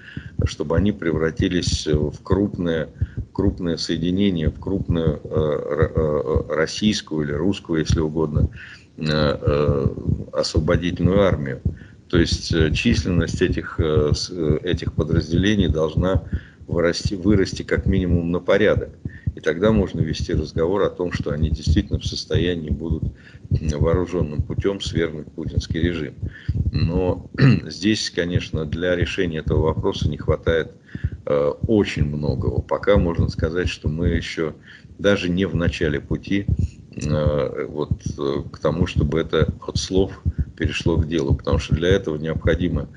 [0.45, 2.89] чтобы они превратились в крупное,
[3.33, 5.21] крупное соединение, в крупную
[6.49, 8.49] российскую или русскую, если угодно,
[10.33, 11.61] освободительную армию.
[12.09, 16.25] То есть э, численность этих, э, э, этих подразделений должна
[16.67, 18.91] вырасти, вырасти как минимум на порядок.
[19.35, 23.05] И тогда можно вести разговор о том, что они действительно в состоянии будут
[23.51, 26.15] вооруженным путем свергнуть путинский режим.
[26.73, 27.31] Но
[27.67, 30.73] здесь, конечно, для решения этого вопроса не хватает
[31.27, 32.63] э, очень многого.
[32.63, 34.55] Пока можно сказать, что мы еще
[34.99, 36.47] даже не в начале пути
[37.69, 40.13] вот, э, к тому, чтобы это от слов
[40.57, 42.89] перешло к делу, потому что для этого необходима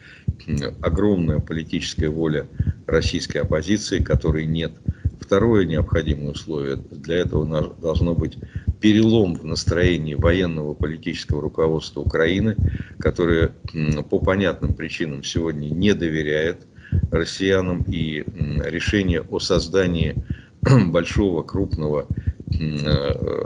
[0.82, 2.48] огромная политическая воля
[2.88, 4.72] российской оппозиции, которой нет.
[5.20, 8.38] Второе необходимое условие для этого должно быть
[8.82, 12.56] перелом в настроении военного политического руководства Украины,
[13.00, 13.52] которое
[14.10, 16.66] по понятным причинам сегодня не доверяет
[17.12, 18.24] россиянам и
[18.66, 20.16] решение о создании
[20.88, 22.21] большого крупного Э,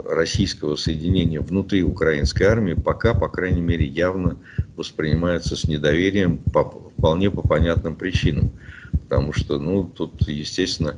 [0.08, 4.36] российского соединения внутри украинской армии пока, по крайней мере, явно
[4.76, 8.52] воспринимается с недоверием по, вполне по понятным причинам.
[8.92, 10.96] Потому что, ну, тут, естественно,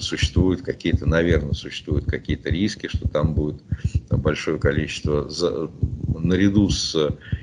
[0.00, 3.60] существуют какие-то, наверное, существуют какие-то риски, что там будет
[4.10, 5.70] большое количество, за,
[6.18, 6.96] наряду с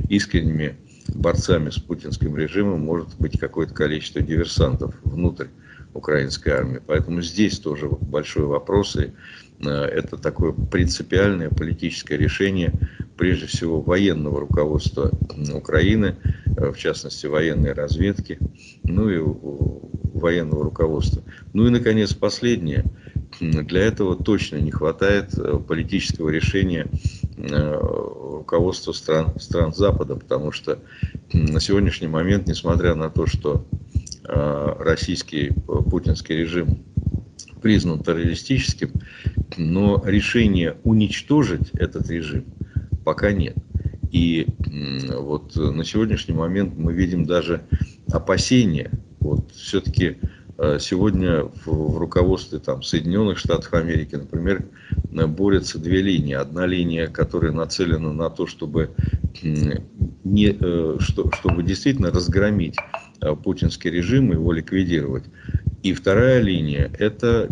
[0.10, 0.76] искренними
[1.10, 5.48] борцами с путинским режимом, может быть какое-то количество диверсантов внутрь
[5.94, 6.82] украинской армии.
[6.86, 8.96] Поэтому здесь тоже большой вопрос.
[8.96, 12.74] И Э, это такое принципиальное политическое решение,
[13.18, 15.12] прежде всего, военного руководства
[15.54, 18.40] Украины, э, в частности, военной разведки,
[18.84, 19.20] ну и
[20.14, 21.24] военного руководства.
[21.54, 22.86] Ну и, наконец, последнее.
[23.40, 26.88] Для этого точно не хватает э, политического решения
[27.38, 30.80] руководства стран, стран Запада, потому что
[31.32, 33.66] на сегодняшний момент, несмотря на то, что
[34.26, 36.84] российский путинский режим
[37.62, 38.92] признан террористическим,
[39.58, 42.46] но решения уничтожить этот режим
[43.04, 43.56] пока нет.
[44.12, 44.48] И
[45.12, 47.62] вот на сегодняшний момент мы видим даже
[48.12, 48.92] опасения.
[49.20, 50.18] Вот все-таки
[50.58, 54.66] э, сегодня в руководстве там, Соединенных Штатов Америки, например,
[55.12, 56.34] борются две линии.
[56.34, 58.92] Одна линия, которая нацелена на то, чтобы,
[59.44, 62.78] не, э, чтобы действительно разгромить
[63.22, 65.26] э, путинский режим и его ликвидировать.
[65.84, 67.50] И вторая линия– это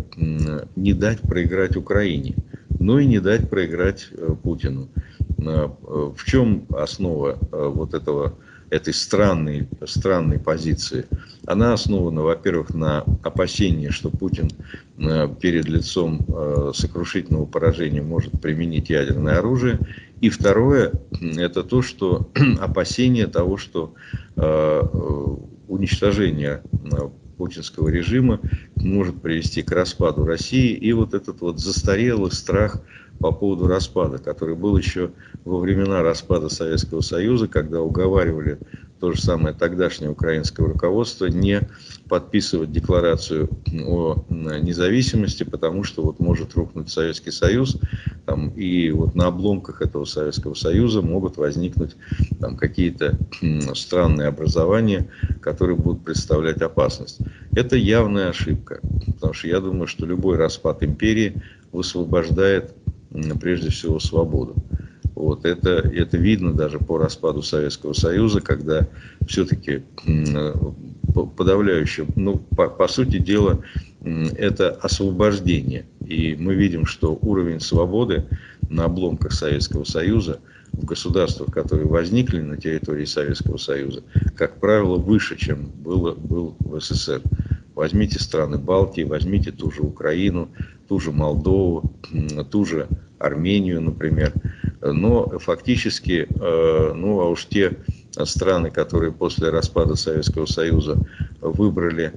[0.76, 2.34] не дать проиграть Украине,
[2.78, 4.08] но и не дать проиграть
[4.42, 4.88] Путину.
[5.36, 8.34] В чем основа вот этого
[8.70, 11.06] этой странной, странной позиции.
[11.46, 14.50] Она основана, во-первых, на опасении, что Путин
[14.98, 19.78] э, перед лицом э, сокрушительного поражения может применить ядерное оружие.
[20.20, 22.28] И второе, это то, что
[22.60, 23.94] опасение того, что
[24.36, 24.82] э,
[25.68, 26.62] уничтожение
[27.38, 28.40] путинского режима
[28.76, 30.74] может привести к распаду России.
[30.74, 32.82] И вот этот вот застарелый страх
[33.20, 35.12] по поводу распада, который был еще
[35.44, 38.58] во времена распада Советского Союза, когда уговаривали
[39.00, 41.68] то же самое тогдашнее украинское руководство не
[42.08, 43.48] подписывать декларацию
[43.86, 47.78] о независимости, потому что вот может рухнуть Советский Союз,
[48.26, 51.96] там, и вот на обломках этого Советского Союза могут возникнуть
[52.40, 53.16] там какие-то
[53.74, 55.08] странные образования,
[55.40, 57.20] которые будут представлять опасность.
[57.54, 58.80] Это явная ошибка,
[59.14, 61.42] потому что я думаю, что любой распад империи
[61.72, 62.74] высвобождает
[63.40, 64.56] прежде всего свободу.
[65.18, 68.86] Вот это, это видно даже по распаду Советского Союза, когда
[69.26, 69.82] все-таки
[71.36, 73.60] подавляющее, ну, по, по сути дела,
[74.00, 75.86] это освобождение.
[76.06, 78.26] И мы видим, что уровень свободы
[78.70, 80.38] на обломках Советского Союза
[80.72, 84.04] в государствах, которые возникли на территории Советского Союза,
[84.36, 87.22] как правило, выше, чем было, был в СССР.
[87.74, 90.48] Возьмите страны Балтии, возьмите ту же Украину,
[90.86, 91.92] ту же Молдову,
[92.50, 92.86] ту же
[93.18, 94.32] Армению, например.
[94.80, 97.76] Но фактически, э, ну а уж те
[98.24, 100.98] страны, которые после распада Советского Союза
[101.40, 102.12] выбрали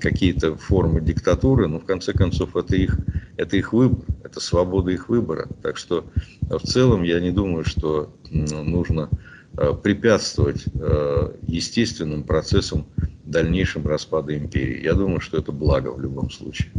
[0.00, 2.98] какие-то формы диктатуры, ну, в конце концов, это их,
[3.36, 5.48] это их выбор, это свобода их выбора.
[5.62, 6.04] Так что
[6.42, 9.08] в целом я не думаю, что нужно
[9.56, 12.86] э, препятствовать э, естественным процессам
[13.24, 14.82] дальнейшем распада империи.
[14.82, 16.70] Я думаю, что это благо в любом случае.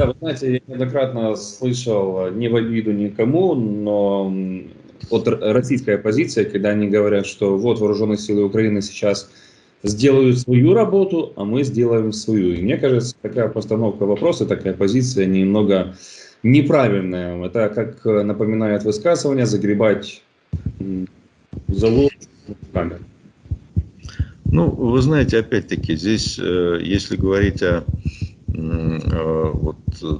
[0.00, 4.32] Да, вы знаете, я неоднократно слышал, не в обиду никому, но
[5.10, 9.30] вот российская позиция, когда они говорят, что вот вооруженные силы Украины сейчас
[9.82, 12.54] сделают свою работу, а мы сделаем свою.
[12.54, 15.94] И мне кажется, такая постановка вопроса, такая позиция немного
[16.42, 17.38] неправильная.
[17.44, 20.22] Это, как напоминает высказывание, загребать
[21.68, 22.10] залог
[22.48, 23.00] в камеру.
[24.46, 28.19] Ну, вы знаете, опять-таки, здесь, э, если говорить о э,
[28.52, 29.76] вот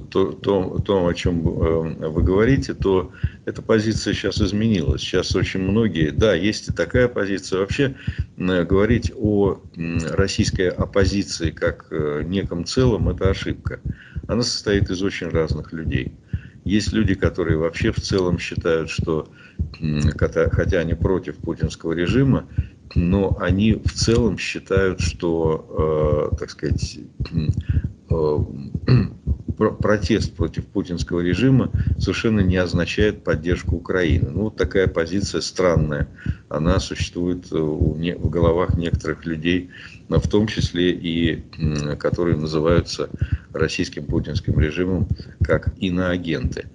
[0.09, 3.11] то, то, том, о чем э, вы говорите, то
[3.45, 5.01] эта позиция сейчас изменилась.
[5.01, 7.59] Сейчас очень многие, да, есть и такая позиция.
[7.59, 7.95] Вообще
[8.37, 11.91] говорить о российской оппозиции как
[12.25, 13.79] неком целом– это ошибка.
[14.27, 16.13] Она состоит из очень разных людей.
[16.63, 19.27] Есть люди, которые вообще в целом считают, что,
[20.17, 22.47] хотя они против путинского режима,
[22.95, 26.99] но они в целом считают, что, э, так сказать,
[28.09, 28.37] э,
[29.79, 34.29] протест против путинского режима совершенно не означает поддержку Украины.
[34.31, 36.07] Ну, вот такая позиция странная.
[36.49, 39.69] Она существует не, в головах некоторых людей,
[40.09, 41.43] в том числе и
[41.99, 43.09] которые называются
[43.53, 45.07] российским путинским режимом
[45.43, 46.65] как иноагенты.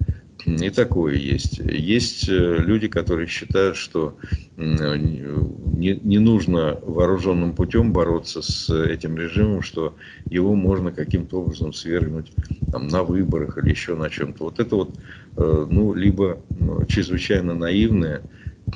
[0.47, 1.59] И такое есть.
[1.59, 4.17] Есть э, люди, которые считают, что
[4.57, 12.31] не, не нужно вооруженным путем бороться с этим режимом, что его можно каким-то образом свергнуть
[12.71, 14.45] там, на выборах или еще на чем-то.
[14.45, 14.95] Вот это вот,
[15.37, 16.39] э, ну, либо
[16.87, 18.23] чрезвычайно наивное,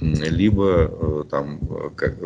[0.00, 1.60] либо э, там
[1.94, 2.18] как,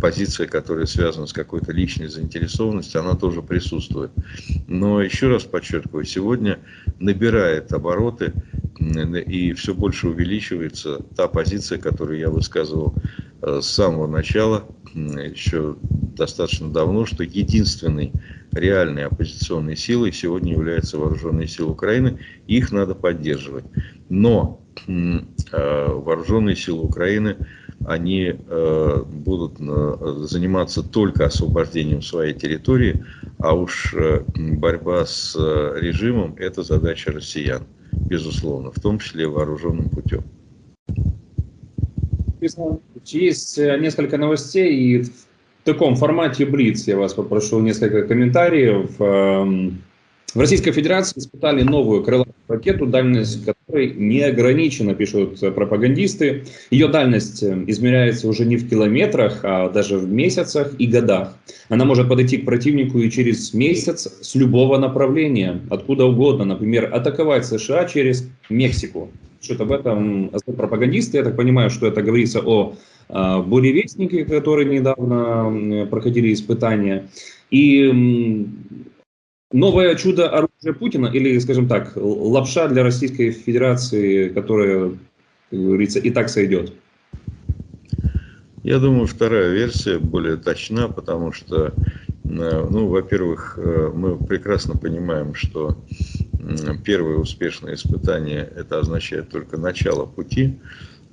[0.00, 4.10] позиция, которая связана с какой-то личной заинтересованностью, она тоже присутствует.
[4.66, 6.58] Но еще раз подчеркиваю, сегодня
[6.98, 8.32] набирает обороты
[8.80, 12.94] и все больше увеличивается та позиция, которую я высказывал
[13.42, 14.64] э, с самого начала,
[14.94, 18.12] еще достаточно давно, что единственной
[18.52, 23.64] реальной оппозиционной силой сегодня являются вооруженные силы Украины, их надо поддерживать.
[24.08, 25.20] Но э,
[25.52, 27.36] вооруженные силы Украины,
[27.86, 29.58] они э, будут
[30.28, 33.04] заниматься только освобождением своей территории,
[33.38, 33.94] а уж
[34.34, 37.62] борьба с режимом– это задача россиян
[37.92, 40.22] безусловно, в том числе вооруженным путем.
[43.04, 45.10] Есть несколько новостей, и в
[45.64, 48.90] таком формате Блиц я вас попрошу несколько комментариев.
[48.98, 49.82] Эм,
[50.34, 56.44] в Российской Федерации испытали новую крылатую ракету, дальность которой не ограничена, пишут пропагандисты.
[56.70, 61.36] Ее дальность э, измеряется уже не в километрах, а даже в месяцах и годах.
[61.68, 66.44] Она может подойти к противнику и через месяц с любого направления, откуда угодно.
[66.44, 69.10] Например, атаковать США через Мексику.
[69.40, 72.74] Что-то об этом пропагандисты, я так понимаю, что это говорится о
[73.08, 77.08] э, буревестнике, которые недавно проходили испытания.
[77.50, 78.48] И
[79.52, 80.48] новое чудо
[80.78, 84.90] Путина или, скажем так, лапша для Российской Федерации, которая,
[85.50, 86.74] как говорится, и так сойдет?
[88.62, 91.72] Я думаю, вторая версия более точна, потому что,
[92.24, 95.78] э, ну, во-первых, э, мы прекрасно понимаем, что
[96.84, 100.58] первое успешное испытание это означает только начало пути.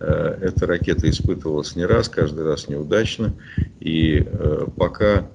[0.02, 3.34] Э, эта ракета испытывалась не раз, каждый раз неудачно.
[3.80, 4.28] И
[4.76, 5.30] пока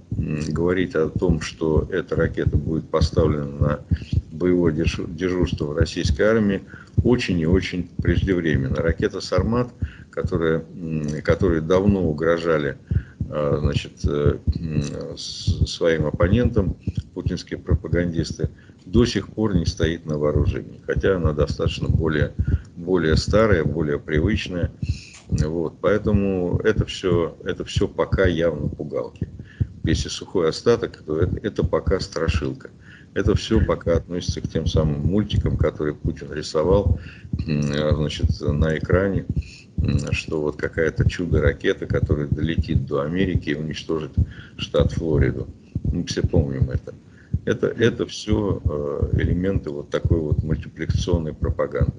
[0.48, 3.80] говорить о том, что эта ракета будет поставлена на
[4.30, 6.62] боевое дежурство в российской армии,
[7.02, 8.76] очень и очень преждевременно.
[8.76, 9.70] Ракета «Сармат»,
[10.10, 10.64] которая,
[11.24, 12.76] которые давно угрожали
[13.28, 14.04] э, значит,
[15.16, 16.76] своим оппонентам,
[17.14, 18.50] путинские пропагандисты,
[18.84, 20.80] до сих пор не стоит на вооружении.
[20.86, 22.32] Хотя она достаточно более,
[22.76, 24.70] более старая, более привычная.
[25.28, 29.28] Вот, поэтому это все, это все пока явно пугалки.
[29.85, 32.70] Если сухой остаток, то это, это пока страшилка.
[33.14, 36.99] Это все пока относится к тем самым мультикам, которые Путин рисовал
[37.45, 39.26] значит, на экране,
[40.12, 44.12] что вот какая-то чудо-ракета, которая долетит до Америки и уничтожит
[44.57, 45.49] штат Флориду.
[45.85, 46.95] Мы все помним это.
[47.45, 51.93] Это, это все э, элементы вот такой вот мультипликационной пропаганды.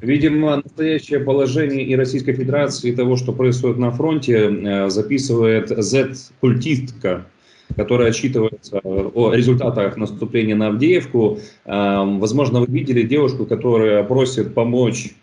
[0.00, 7.26] Видимо, настоящее положение и Российской Федерации, и того, что происходит на фронте, э, записывает Z-культистка,
[7.76, 11.38] которая отчитывается о результатах наступления на Авдеевку.
[11.64, 15.14] Э, возможно, вы видели девушку, которая просит помочь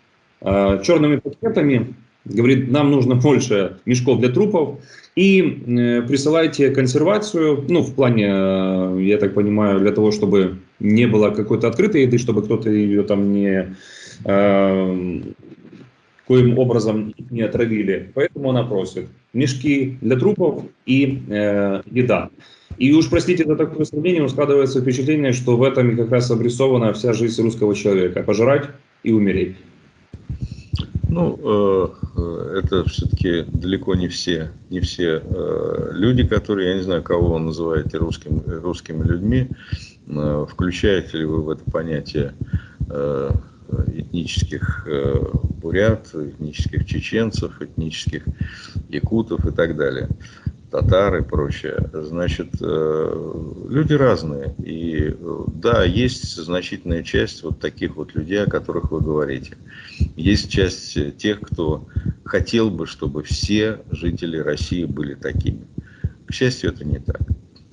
[0.44, 1.94] черными пакетами,
[2.24, 4.78] говорит, нам нужно больше мешков для трупов,
[5.14, 11.06] и э, присылайте консервацию, ну, в плане, э, я так понимаю, для того, чтобы не
[11.06, 13.66] было какой-то открытой еды, чтобы кто-то ее там не э,
[14.24, 15.34] коим
[16.58, 18.10] образом не отравили.
[18.14, 22.30] Поэтому она просит мешки для трупов и э, еда.
[22.78, 26.92] И уж простите за такое сравнение, но складывается впечатление, что в этом как раз обрисована
[26.92, 28.22] вся жизнь русского человека.
[28.22, 28.70] Пожрать
[29.02, 29.56] и умереть.
[31.08, 36.82] Ну, э, э, это все-таки далеко не все, не все э, люди, которые, я не
[36.82, 39.48] знаю, кого вы называете русским, русскими людьми,
[40.48, 42.34] включаете ли вы в это понятие
[43.86, 44.86] этнических
[45.62, 48.24] бурят, этнических чеченцев, этнических
[48.88, 50.08] якутов и так далее
[50.72, 51.90] татар и прочее.
[51.92, 54.54] Значит, э, люди разные.
[54.58, 55.14] И
[55.54, 59.56] да, есть значительная часть вот таких вот людей, о которых вы говорите.
[60.16, 61.86] Есть часть тех, кто
[62.24, 65.66] хотел бы, чтобы все жители России были такими.
[66.26, 67.20] К счастью, это не так.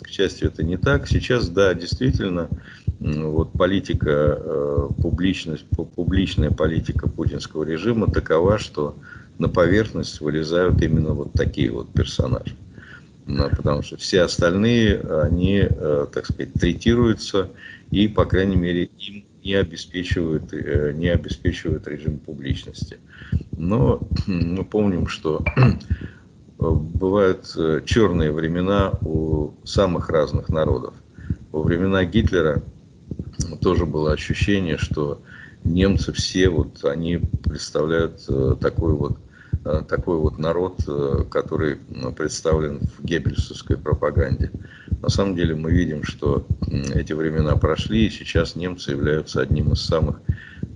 [0.10, 1.07] К счастью, это не так.
[1.07, 2.49] Сейчас, да, действительно,
[2.99, 8.95] вот политика, э, публичность, публичная политика путинского режима такова, что
[9.38, 12.55] на поверхность вылезают именно вот такие вот персонажи
[13.55, 17.51] потому что все остальные, они, э, так сказать, третируются
[17.91, 22.97] и, по крайней мере, им не обеспечивают, э, не обеспечивают режим публичности.
[23.55, 25.45] Но мы помним, что
[26.60, 30.93] бывают э, черные времена у самых разных народов.
[31.51, 32.62] Во времена Гитлера
[33.62, 35.22] тоже было ощущение, что
[35.64, 38.28] немцы все вот они представляют
[38.60, 39.18] такой вот
[39.66, 41.78] Э, такой вот народ, э, который
[42.16, 44.51] представлен в геббельсовской пропаганде.
[45.01, 46.47] На самом деле мы видим, что
[46.93, 50.22] эти времена прошли, и сейчас немцы являются одним из самых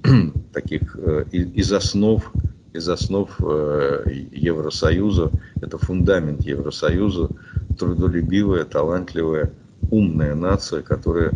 [0.54, 2.30] таких э, из основ
[2.74, 7.30] из основ Евросоюза, это фундамент Евросоюза,
[7.78, 9.52] трудолюбивая, талантливая,
[9.92, 11.32] умная нация, которая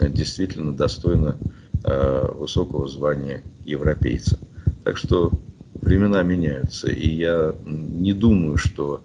[0.00, 1.36] действительно достойна
[1.82, 4.38] высокого звания европейца.
[4.84, 5.32] Так что
[5.74, 9.02] времена меняются, и я не думаю, что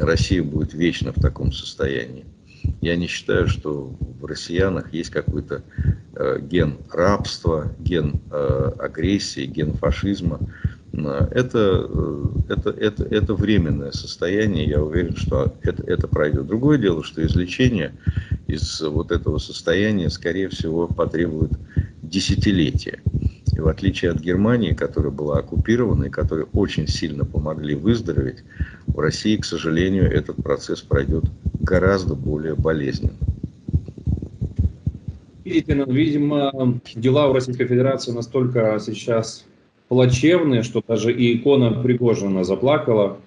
[0.00, 2.24] Россия будет вечно в таком состоянии.
[2.80, 5.62] Я не считаю, что в россиянах есть какой-то
[6.14, 10.38] э, ген рабства, ген э, агрессии, ген фашизма.
[10.92, 16.46] Это, э, это, это, это временное состояние, я уверен, что это, это пройдет.
[16.46, 17.92] Другое дело, что излечение
[18.46, 21.52] из вот этого состояния, скорее всего, потребует
[22.02, 23.00] десятилетия.
[23.54, 28.44] И в отличие от Германии, которая была оккупирована и которой очень сильно помогли выздороветь,
[28.86, 31.24] в России, к сожалению, этот процесс пройдет
[31.60, 33.12] гораздо более болезненно.
[35.44, 39.44] Видите, видимо, дела в Российской Федерации настолько сейчас
[39.88, 43.18] плачевные, что даже и икона Пригожина заплакала.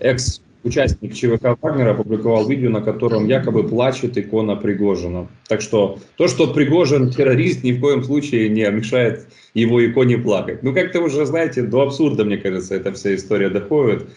[0.00, 5.28] Экс-участник ЧВК Вагнера опубликовал видео, на котором якобы плачет икона Пригожина.
[5.48, 10.62] Так что то, что Пригожин террорист, ни в коем случае не мешает его иконе плакать.
[10.62, 14.08] Ну, как-то уже, знаете, до абсурда, мне кажется, эта вся история доходит.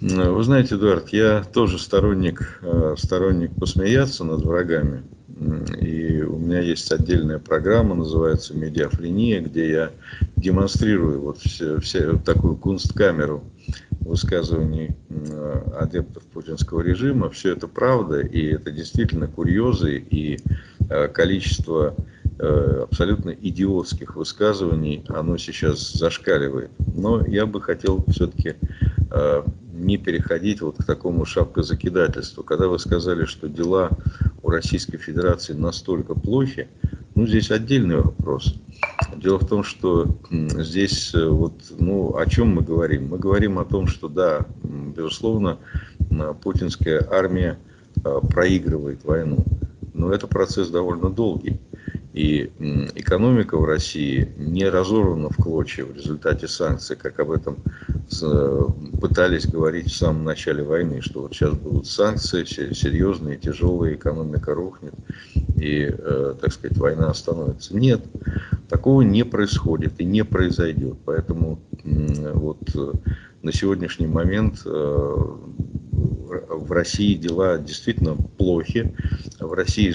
[0.00, 5.02] Вы знаете, Эдуард, я тоже сторонник, э, сторонник посмеяться над врагами.
[5.80, 9.90] И у меня есть отдельная программа, называется «Медиафления», где я
[10.36, 13.44] демонстрирую вот все, все такую кунсткамеру
[14.00, 14.96] высказываний
[15.76, 17.30] адептов путинского режима.
[17.30, 20.38] Все это правда, и это действительно курьезы, и
[20.88, 21.94] э, количество
[22.38, 26.70] э, абсолютно идиотских высказываний, оно сейчас зашкаливает.
[26.94, 28.54] Но я бы хотел все-таки
[29.10, 29.42] э,
[29.78, 32.42] не переходить вот к такому шапкозакидательству.
[32.42, 33.90] Когда вы сказали, что дела
[34.42, 36.68] у Российской Федерации настолько плохи,
[37.14, 38.54] ну, здесь отдельный вопрос.
[39.16, 43.08] Дело в том, что здесь э, вот, ну, о чем мы говорим?
[43.08, 45.58] Мы говорим о том, что да, безусловно,
[46.42, 47.58] путинская армия
[48.04, 49.44] э, проигрывает войну,
[49.94, 51.58] но это процесс довольно долгий.
[52.16, 52.50] И
[52.94, 57.58] экономика в России не разорвана в клочья в результате санкций, как об этом
[58.98, 64.94] пытались говорить в самом начале войны, что вот сейчас будут санкции серьезные, тяжелые, экономика рухнет
[65.58, 67.76] и, э, так сказать, война остановится.
[67.76, 68.02] Нет,
[68.70, 70.96] такого не происходит и не произойдет.
[71.04, 72.92] Поэтому вот э,
[73.42, 75.16] на сегодняшний момент э,
[76.56, 78.94] в России дела действительно плохи.
[79.38, 79.94] В России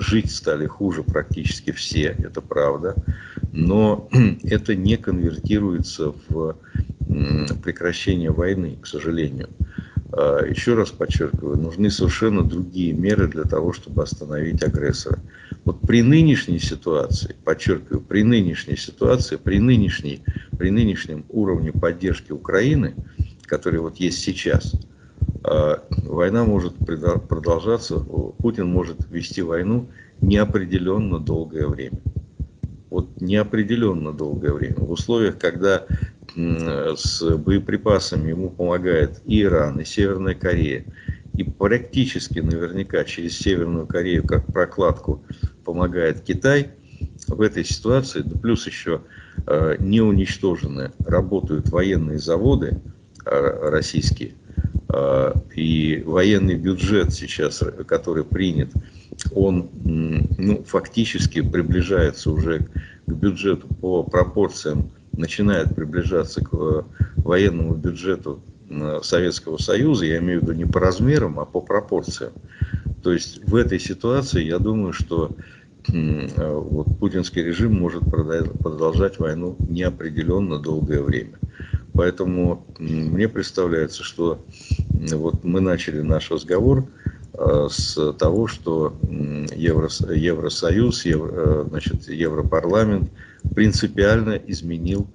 [0.00, 2.96] жить стали хуже практически все, это правда.
[3.52, 4.08] Но
[4.44, 6.56] это не конвертируется в
[7.62, 9.48] прекращение войны, к сожалению.
[10.12, 15.18] А, еще раз подчеркиваю, нужны совершенно другие меры для того, чтобы остановить агрессора.
[15.64, 20.22] Вот при нынешней ситуации, подчеркиваю, при нынешней ситуации, при, нынешней,
[20.58, 22.94] при нынешнем уровне поддержки Украины,
[23.46, 24.74] который вот есть сейчас,
[25.44, 29.88] война может продолжаться, Путин может вести войну
[30.20, 31.98] неопределенно долгое время.
[32.90, 34.76] Вот неопределенно долгое время.
[34.76, 35.86] В условиях, когда
[36.36, 40.84] с боеприпасами ему помогает и Иран, и Северная Корея.
[41.34, 45.22] И практически наверняка через Северную Корею, как прокладку,
[45.64, 46.70] помогает Китай.
[47.26, 49.02] В этой ситуации, да плюс еще
[49.46, 52.80] э, не уничтожены, работают военные заводы
[53.24, 54.34] э, российские.
[54.92, 58.70] Э, и военный бюджет сейчас, который принят,
[59.34, 62.66] он ну, фактически приближается уже
[63.06, 66.82] к бюджету по пропорциям начинает приближаться к э,
[67.16, 72.32] военному бюджету э, Советского Союза, я имею в виду не по размерам, а по пропорциям.
[73.02, 75.30] То есть в этой ситуации я думаю, что
[75.92, 81.38] э, вот, путинский режим может продолжать войну неопределенно долгое время.
[81.94, 84.42] Поэтому мне представляется, что
[84.90, 86.86] вот мы начали наш разговор
[87.34, 93.10] с того, что Евросоюз, Евро, значит, Европарламент–
[93.54, 95.08] принципиально изменил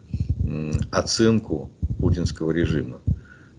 [0.92, 3.02] оценку путинского режима,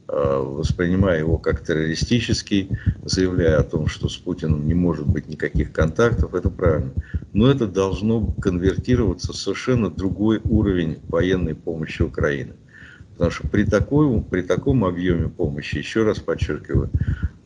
[0.07, 2.71] а, воспринимая его как террористический,
[3.05, 6.93] заявляя о том, что с Путиным не может быть никаких контактов, это правильно.
[7.33, 12.55] Но это должно конвертироваться в совершенно другой уровень военной помощи Украины.
[13.19, 16.89] Потому что при, такой, при таком объеме помощи, еще раз подчеркиваю,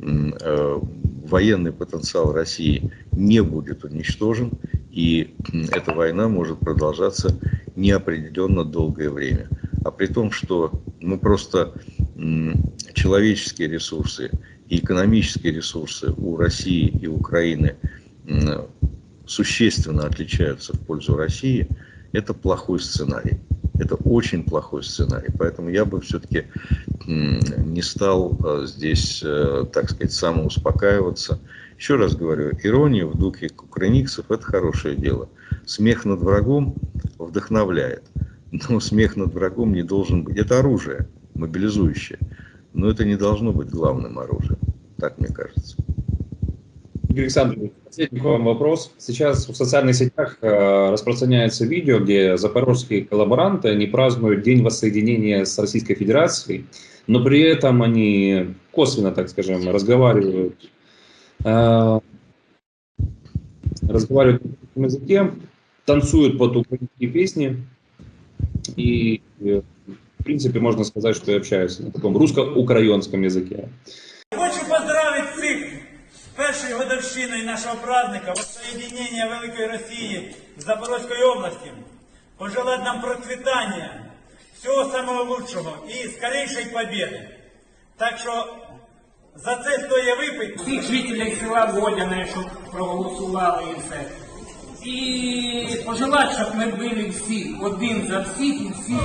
[0.03, 0.79] а,
[1.25, 4.53] военный потенциал России не будет уничтожен,
[4.91, 5.35] и
[5.73, 7.39] эта война может продолжаться
[7.75, 9.49] неопределенно долгое время.
[9.83, 11.73] А при том, что ну, просто
[12.93, 14.31] человеческие ресурсы
[14.69, 17.77] и экономические ресурсы у России и Украины
[19.25, 21.67] существенно отличаются в пользу России,
[22.13, 23.41] это плохой сценарий.
[23.79, 25.31] Это очень плохой сценарий.
[25.37, 26.45] Поэтому я бы все-таки
[27.07, 31.41] не стал э, здесь, э, так сказать, самоуспокаиваться.
[31.79, 35.29] Еще раз говорю, ирония в духе кукрыниксов– это хорошее дело.
[35.67, 36.77] Смех над врагом
[37.19, 38.05] вдохновляет.
[38.69, 40.37] Но смех над врагом не должен быть.
[40.37, 42.19] Это оружие мобилизующее.
[42.73, 44.59] Но это не должно быть главным оружием.
[44.99, 45.82] Так мне кажется.
[47.13, 48.93] Игорь Александрович, последний к вам вопрос.
[48.97, 55.59] Сейчас в социальных сетях э, распространяется видео, где запорожские коллаборанты не празднуют День воссоединения с
[55.59, 56.65] Российской Федерацией,
[57.07, 60.57] но при этом они косвенно, так скажем, разговаривают
[61.45, 62.01] Э,
[63.89, 64.43] разговаривают
[64.75, 65.33] на языке.
[65.85, 67.67] танцуют под украинские песни.
[68.77, 69.61] И, э,
[70.19, 73.69] в принципе, можно сказать, что я общаюсь на таком русско-украинском языке.
[77.15, 81.73] вершиной нашего праздника воссоединения Великой России с Запорожской областью,
[82.39, 84.05] пожелать нам процвітання,
[84.59, 87.29] всього самого лучшого і скорішої побіди.
[87.97, 88.57] Так що
[89.35, 90.55] за це стоїть випити.
[90.57, 94.11] Всіх жителів села Водяне, щоб проголосували і все.
[94.85, 98.97] І пожелати, щоб ми були всі, один за всіх і всі.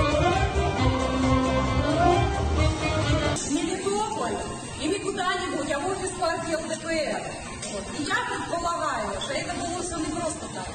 [3.54, 4.38] Мелітополь
[4.82, 7.47] і нікуди-небудь, а в офіс партії ЛДПР.
[7.78, 8.00] Вот.
[8.00, 10.68] И я предполагаю, что это было все не просто так.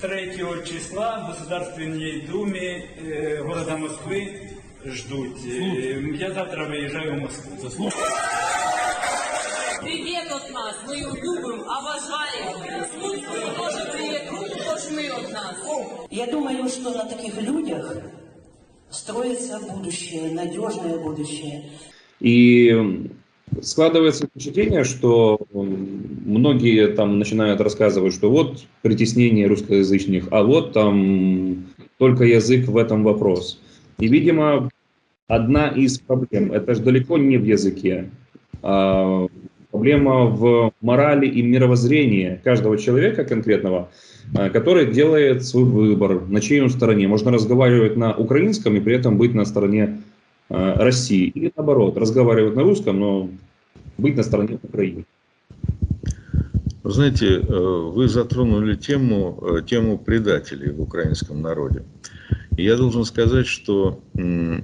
[0.00, 4.50] 3 числа в Государственной Думе э, города Москвы
[4.84, 5.38] ждут.
[5.44, 7.90] Э, я завтра выезжаю в Москву.
[9.82, 12.86] Привет от нас, мы ее любим, обожаем.
[12.98, 15.56] Слушай, тоже привет, руку пожми от нас.
[16.10, 17.96] Я думаю, что на таких людях
[18.90, 21.70] строится будущее, надежное будущее.
[22.20, 23.10] И
[23.62, 25.38] складывается впечатление, что
[26.38, 31.66] многие там начинают рассказывать, что вот притеснение русскоязычных, а вот там
[31.98, 33.60] только язык в этом вопрос.
[33.98, 34.70] И, видимо,
[35.28, 38.10] одна из проблем, это же далеко не в языке,
[38.62, 39.26] а
[39.70, 43.90] проблема в морали и мировоззрении каждого человека конкретного,
[44.34, 47.08] а, который делает свой выбор, на чьей он стороне.
[47.08, 50.02] Можно разговаривать на украинском и при этом быть на стороне
[50.48, 51.28] э, России.
[51.28, 53.28] Или наоборот, разговаривать на русском, но
[53.98, 55.04] быть на стороне Украины.
[56.86, 61.82] Вы знаете, э, вы затронули тему, э, тему предателей в украинском народе.
[62.56, 64.60] И я должен сказать, что э,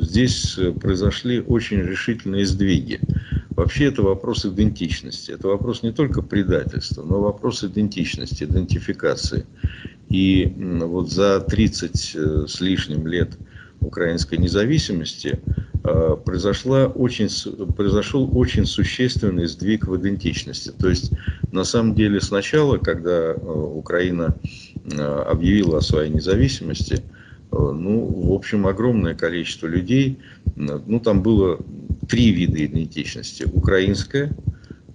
[0.00, 3.00] здесь произошли очень решительные сдвиги.
[3.56, 5.30] Вообще это вопрос идентичности.
[5.30, 9.46] Это вопрос не только предательства, но вопрос идентичности, идентификации.
[10.10, 13.38] И вот за 30 э, с лишним лет
[13.84, 15.40] украинской независимости
[15.84, 17.28] э, произошла очень,
[17.74, 20.72] произошел очень существенный сдвиг в идентичности.
[20.78, 21.12] То есть,
[21.52, 24.36] на самом деле, сначала, когда э, Украина
[24.84, 27.02] э, объявила о своей независимости,
[27.52, 30.18] ну, в общем, огромное количество людей,
[30.56, 31.60] ну, там было
[32.08, 33.44] три вида идентичности.
[33.44, 34.34] Украинская,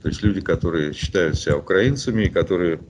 [0.01, 2.81] то есть люди, которые считают себя украинцами, которые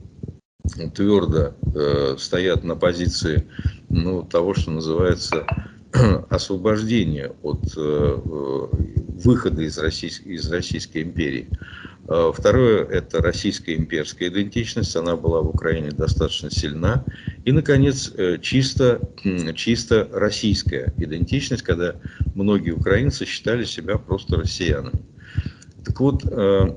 [0.94, 3.46] твердо э, стоят на позиции
[3.88, 5.46] ну, того, что называется
[6.30, 8.66] освобождения от э, э,
[9.24, 11.48] выхода из, Российс- из Российской империи.
[12.08, 17.04] Э, Второе– это российская имперская идентичность, она была в Украине достаточно сильна.
[17.44, 19.00] И, наконец, чисто,
[19.56, 21.96] чисто российская идентичность, когда
[22.34, 25.02] многие украинцы считали себя просто россиянами.
[25.82, 26.74] Так вот, э,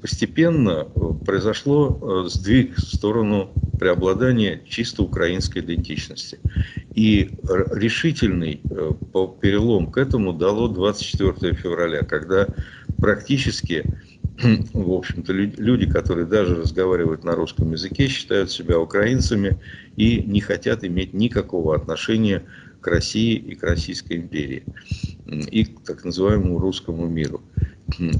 [0.00, 6.40] постепенно э, произошло э, сдвиг в сторону преобладания чисто украинской идентичности.
[6.92, 7.36] И
[7.70, 8.56] решительный
[9.40, 12.50] перелом к этому дало 24 февраля, когда
[13.00, 13.94] практически,
[14.74, 19.60] в общем-то, лю- люди, которые даже разговаривают на русском языке, считают себя украинцами
[19.96, 22.44] и не хотят иметь никакого отношения
[22.80, 24.64] к России и к Российской империи
[25.26, 27.42] и к так называемому русскому миру.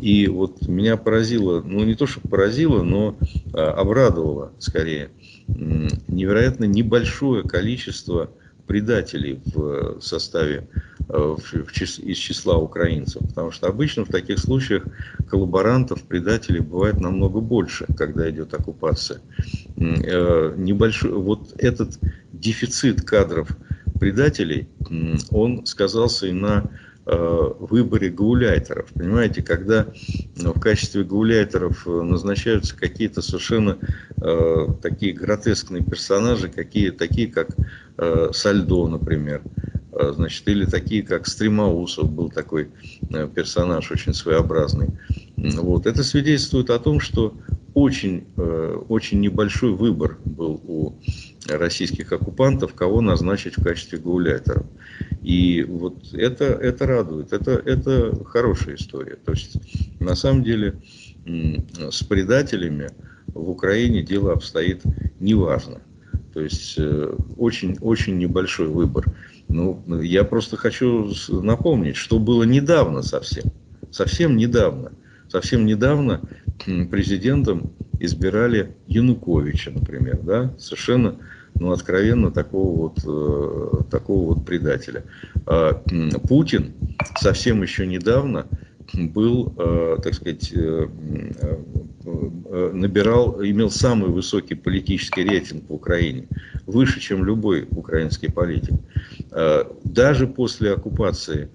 [0.00, 3.16] И вот меня поразило, ну не то, что поразило, но
[3.52, 5.10] а, обрадовало скорее
[6.08, 8.30] невероятно небольшое количество
[8.66, 10.68] предателей в составе
[11.08, 13.22] э, в- в из числа украинцев.
[13.28, 14.84] Потому что обычно в таких случаях
[15.28, 19.20] коллаборантов, предателей бывает намного больше, когда идет оккупация.
[19.76, 21.98] Э, Небольшой, вот этот
[22.32, 23.48] дефицит кадров
[23.98, 24.68] предателей,
[25.32, 28.88] он сказался и на э, выборе гауляйтеров.
[28.94, 29.86] Понимаете, когда
[30.36, 33.78] ну, в качестве гауляйтеров э, назначаются какие-то совершенно
[34.16, 37.48] э, такие гротескные персонажи, какие, такие как
[37.96, 39.42] э, Сальдо, например,
[39.92, 42.70] э, значит, или такие как Стремоусов, был такой
[43.10, 44.88] э, персонаж очень своеобразный.
[45.36, 45.86] Вот.
[45.86, 47.34] Это свидетельствует о том, что
[47.74, 50.94] очень, э, очень небольшой выбор был у
[51.48, 54.66] российских оккупантов, кого назначить в качестве гауляйтеров.
[55.22, 59.16] И вот это, это радует, это, это хорошая история.
[59.16, 59.56] То есть,
[60.00, 60.80] на самом деле,
[61.26, 62.88] с предателями
[63.28, 64.82] в Украине дело обстоит
[65.20, 65.82] неважно.
[66.32, 69.04] То есть, э, очень, очень небольшой выбор.
[69.48, 73.44] Ну, я просто хочу напомнить, что было недавно совсем.
[73.90, 74.92] Совсем недавно.
[75.28, 76.20] Совсем недавно
[76.90, 81.16] президентом избирали Януковича, например, да, совершенно,
[81.60, 85.04] ну, откровенно такого вот, э, такого вот предателя.
[85.46, 85.74] А,
[86.26, 86.72] Путин
[87.20, 88.46] совсем еще недавно
[88.94, 90.88] был, э, так сказать, э,
[92.72, 96.26] набирал, имел самый высокий политический рейтинг в Украине,
[96.66, 98.74] выше, чем любой украинский политик.
[99.30, 101.48] Э, Даже после оккупации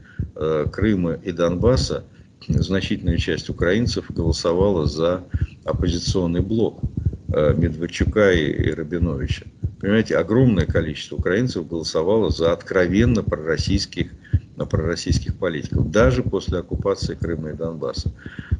[0.72, 2.04] Крыма и Донбасса
[2.48, 5.24] значительная часть украинцев голосовала за
[5.64, 6.82] оппозиционный блок
[7.30, 9.46] Медведчука и Рабиновича.
[9.80, 14.12] Понимаете, огромное количество украинцев голосовало за откровенно пророссийских,
[14.56, 18.12] пророссийских политиков, даже после оккупации Крыма и Донбасса.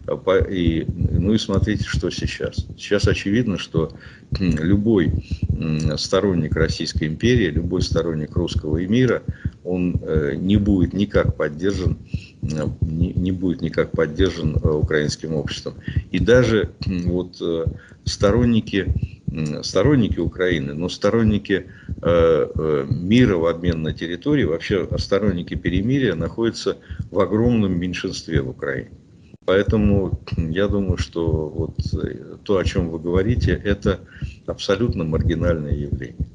[0.08, 2.68] А И, ну и смотрите, что сейчас.
[2.78, 3.92] Сейчас очевидно, что
[4.40, 5.26] любой
[5.98, 9.24] сторонник Российской империи, любой сторонник русского мира,
[9.64, 11.98] он э, не будет никак поддержан
[12.82, 15.76] не, будет никак поддержан э, украинским обществом.
[16.12, 17.66] И даже вот э,
[18.04, 18.94] сторонники,
[19.64, 21.68] сторонники Украины, но сторонники
[22.02, 26.78] э, мира в обмен на территории, вообще сторонники перемирия находятся
[27.12, 28.92] в огромном меньшинстве в Украине.
[29.46, 31.80] Поэтому я думаю, что вот
[32.44, 34.00] то, о чем вы говорите, это
[34.48, 36.28] абсолютно маргинальное явление.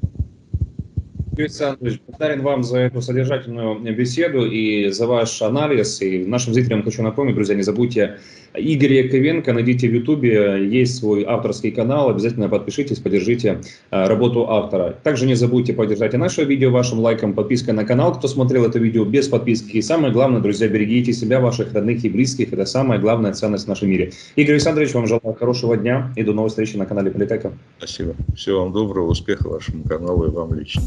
[1.31, 6.01] Юрий Александрович, благодарен вам за эту содержательную беседу и за ваш анализ.
[6.01, 8.19] И нашим зрителям хочу напомнить, друзья, не забудьте
[8.53, 14.95] Игоря Яковенко, найдите в Ютубе, есть свой авторский канал, обязательно подпишитесь, поддержите э, работу автора.
[15.03, 18.79] Также не забудьте поддержать и наше видео вашим лайком, подпиской на канал, кто смотрел это
[18.79, 19.77] видео без подписки.
[19.77, 23.67] И самое главное, друзья, берегите себя, ваших родных и близких, это самая главная ценность в
[23.67, 24.11] нашем мире.
[24.35, 27.53] Игорь Александрович, вам желаю хорошего дня и до новой встречи на канале Политека.
[27.77, 28.15] Спасибо.
[28.35, 30.81] Всего вам доброго, успеха вашему каналу и вам лично.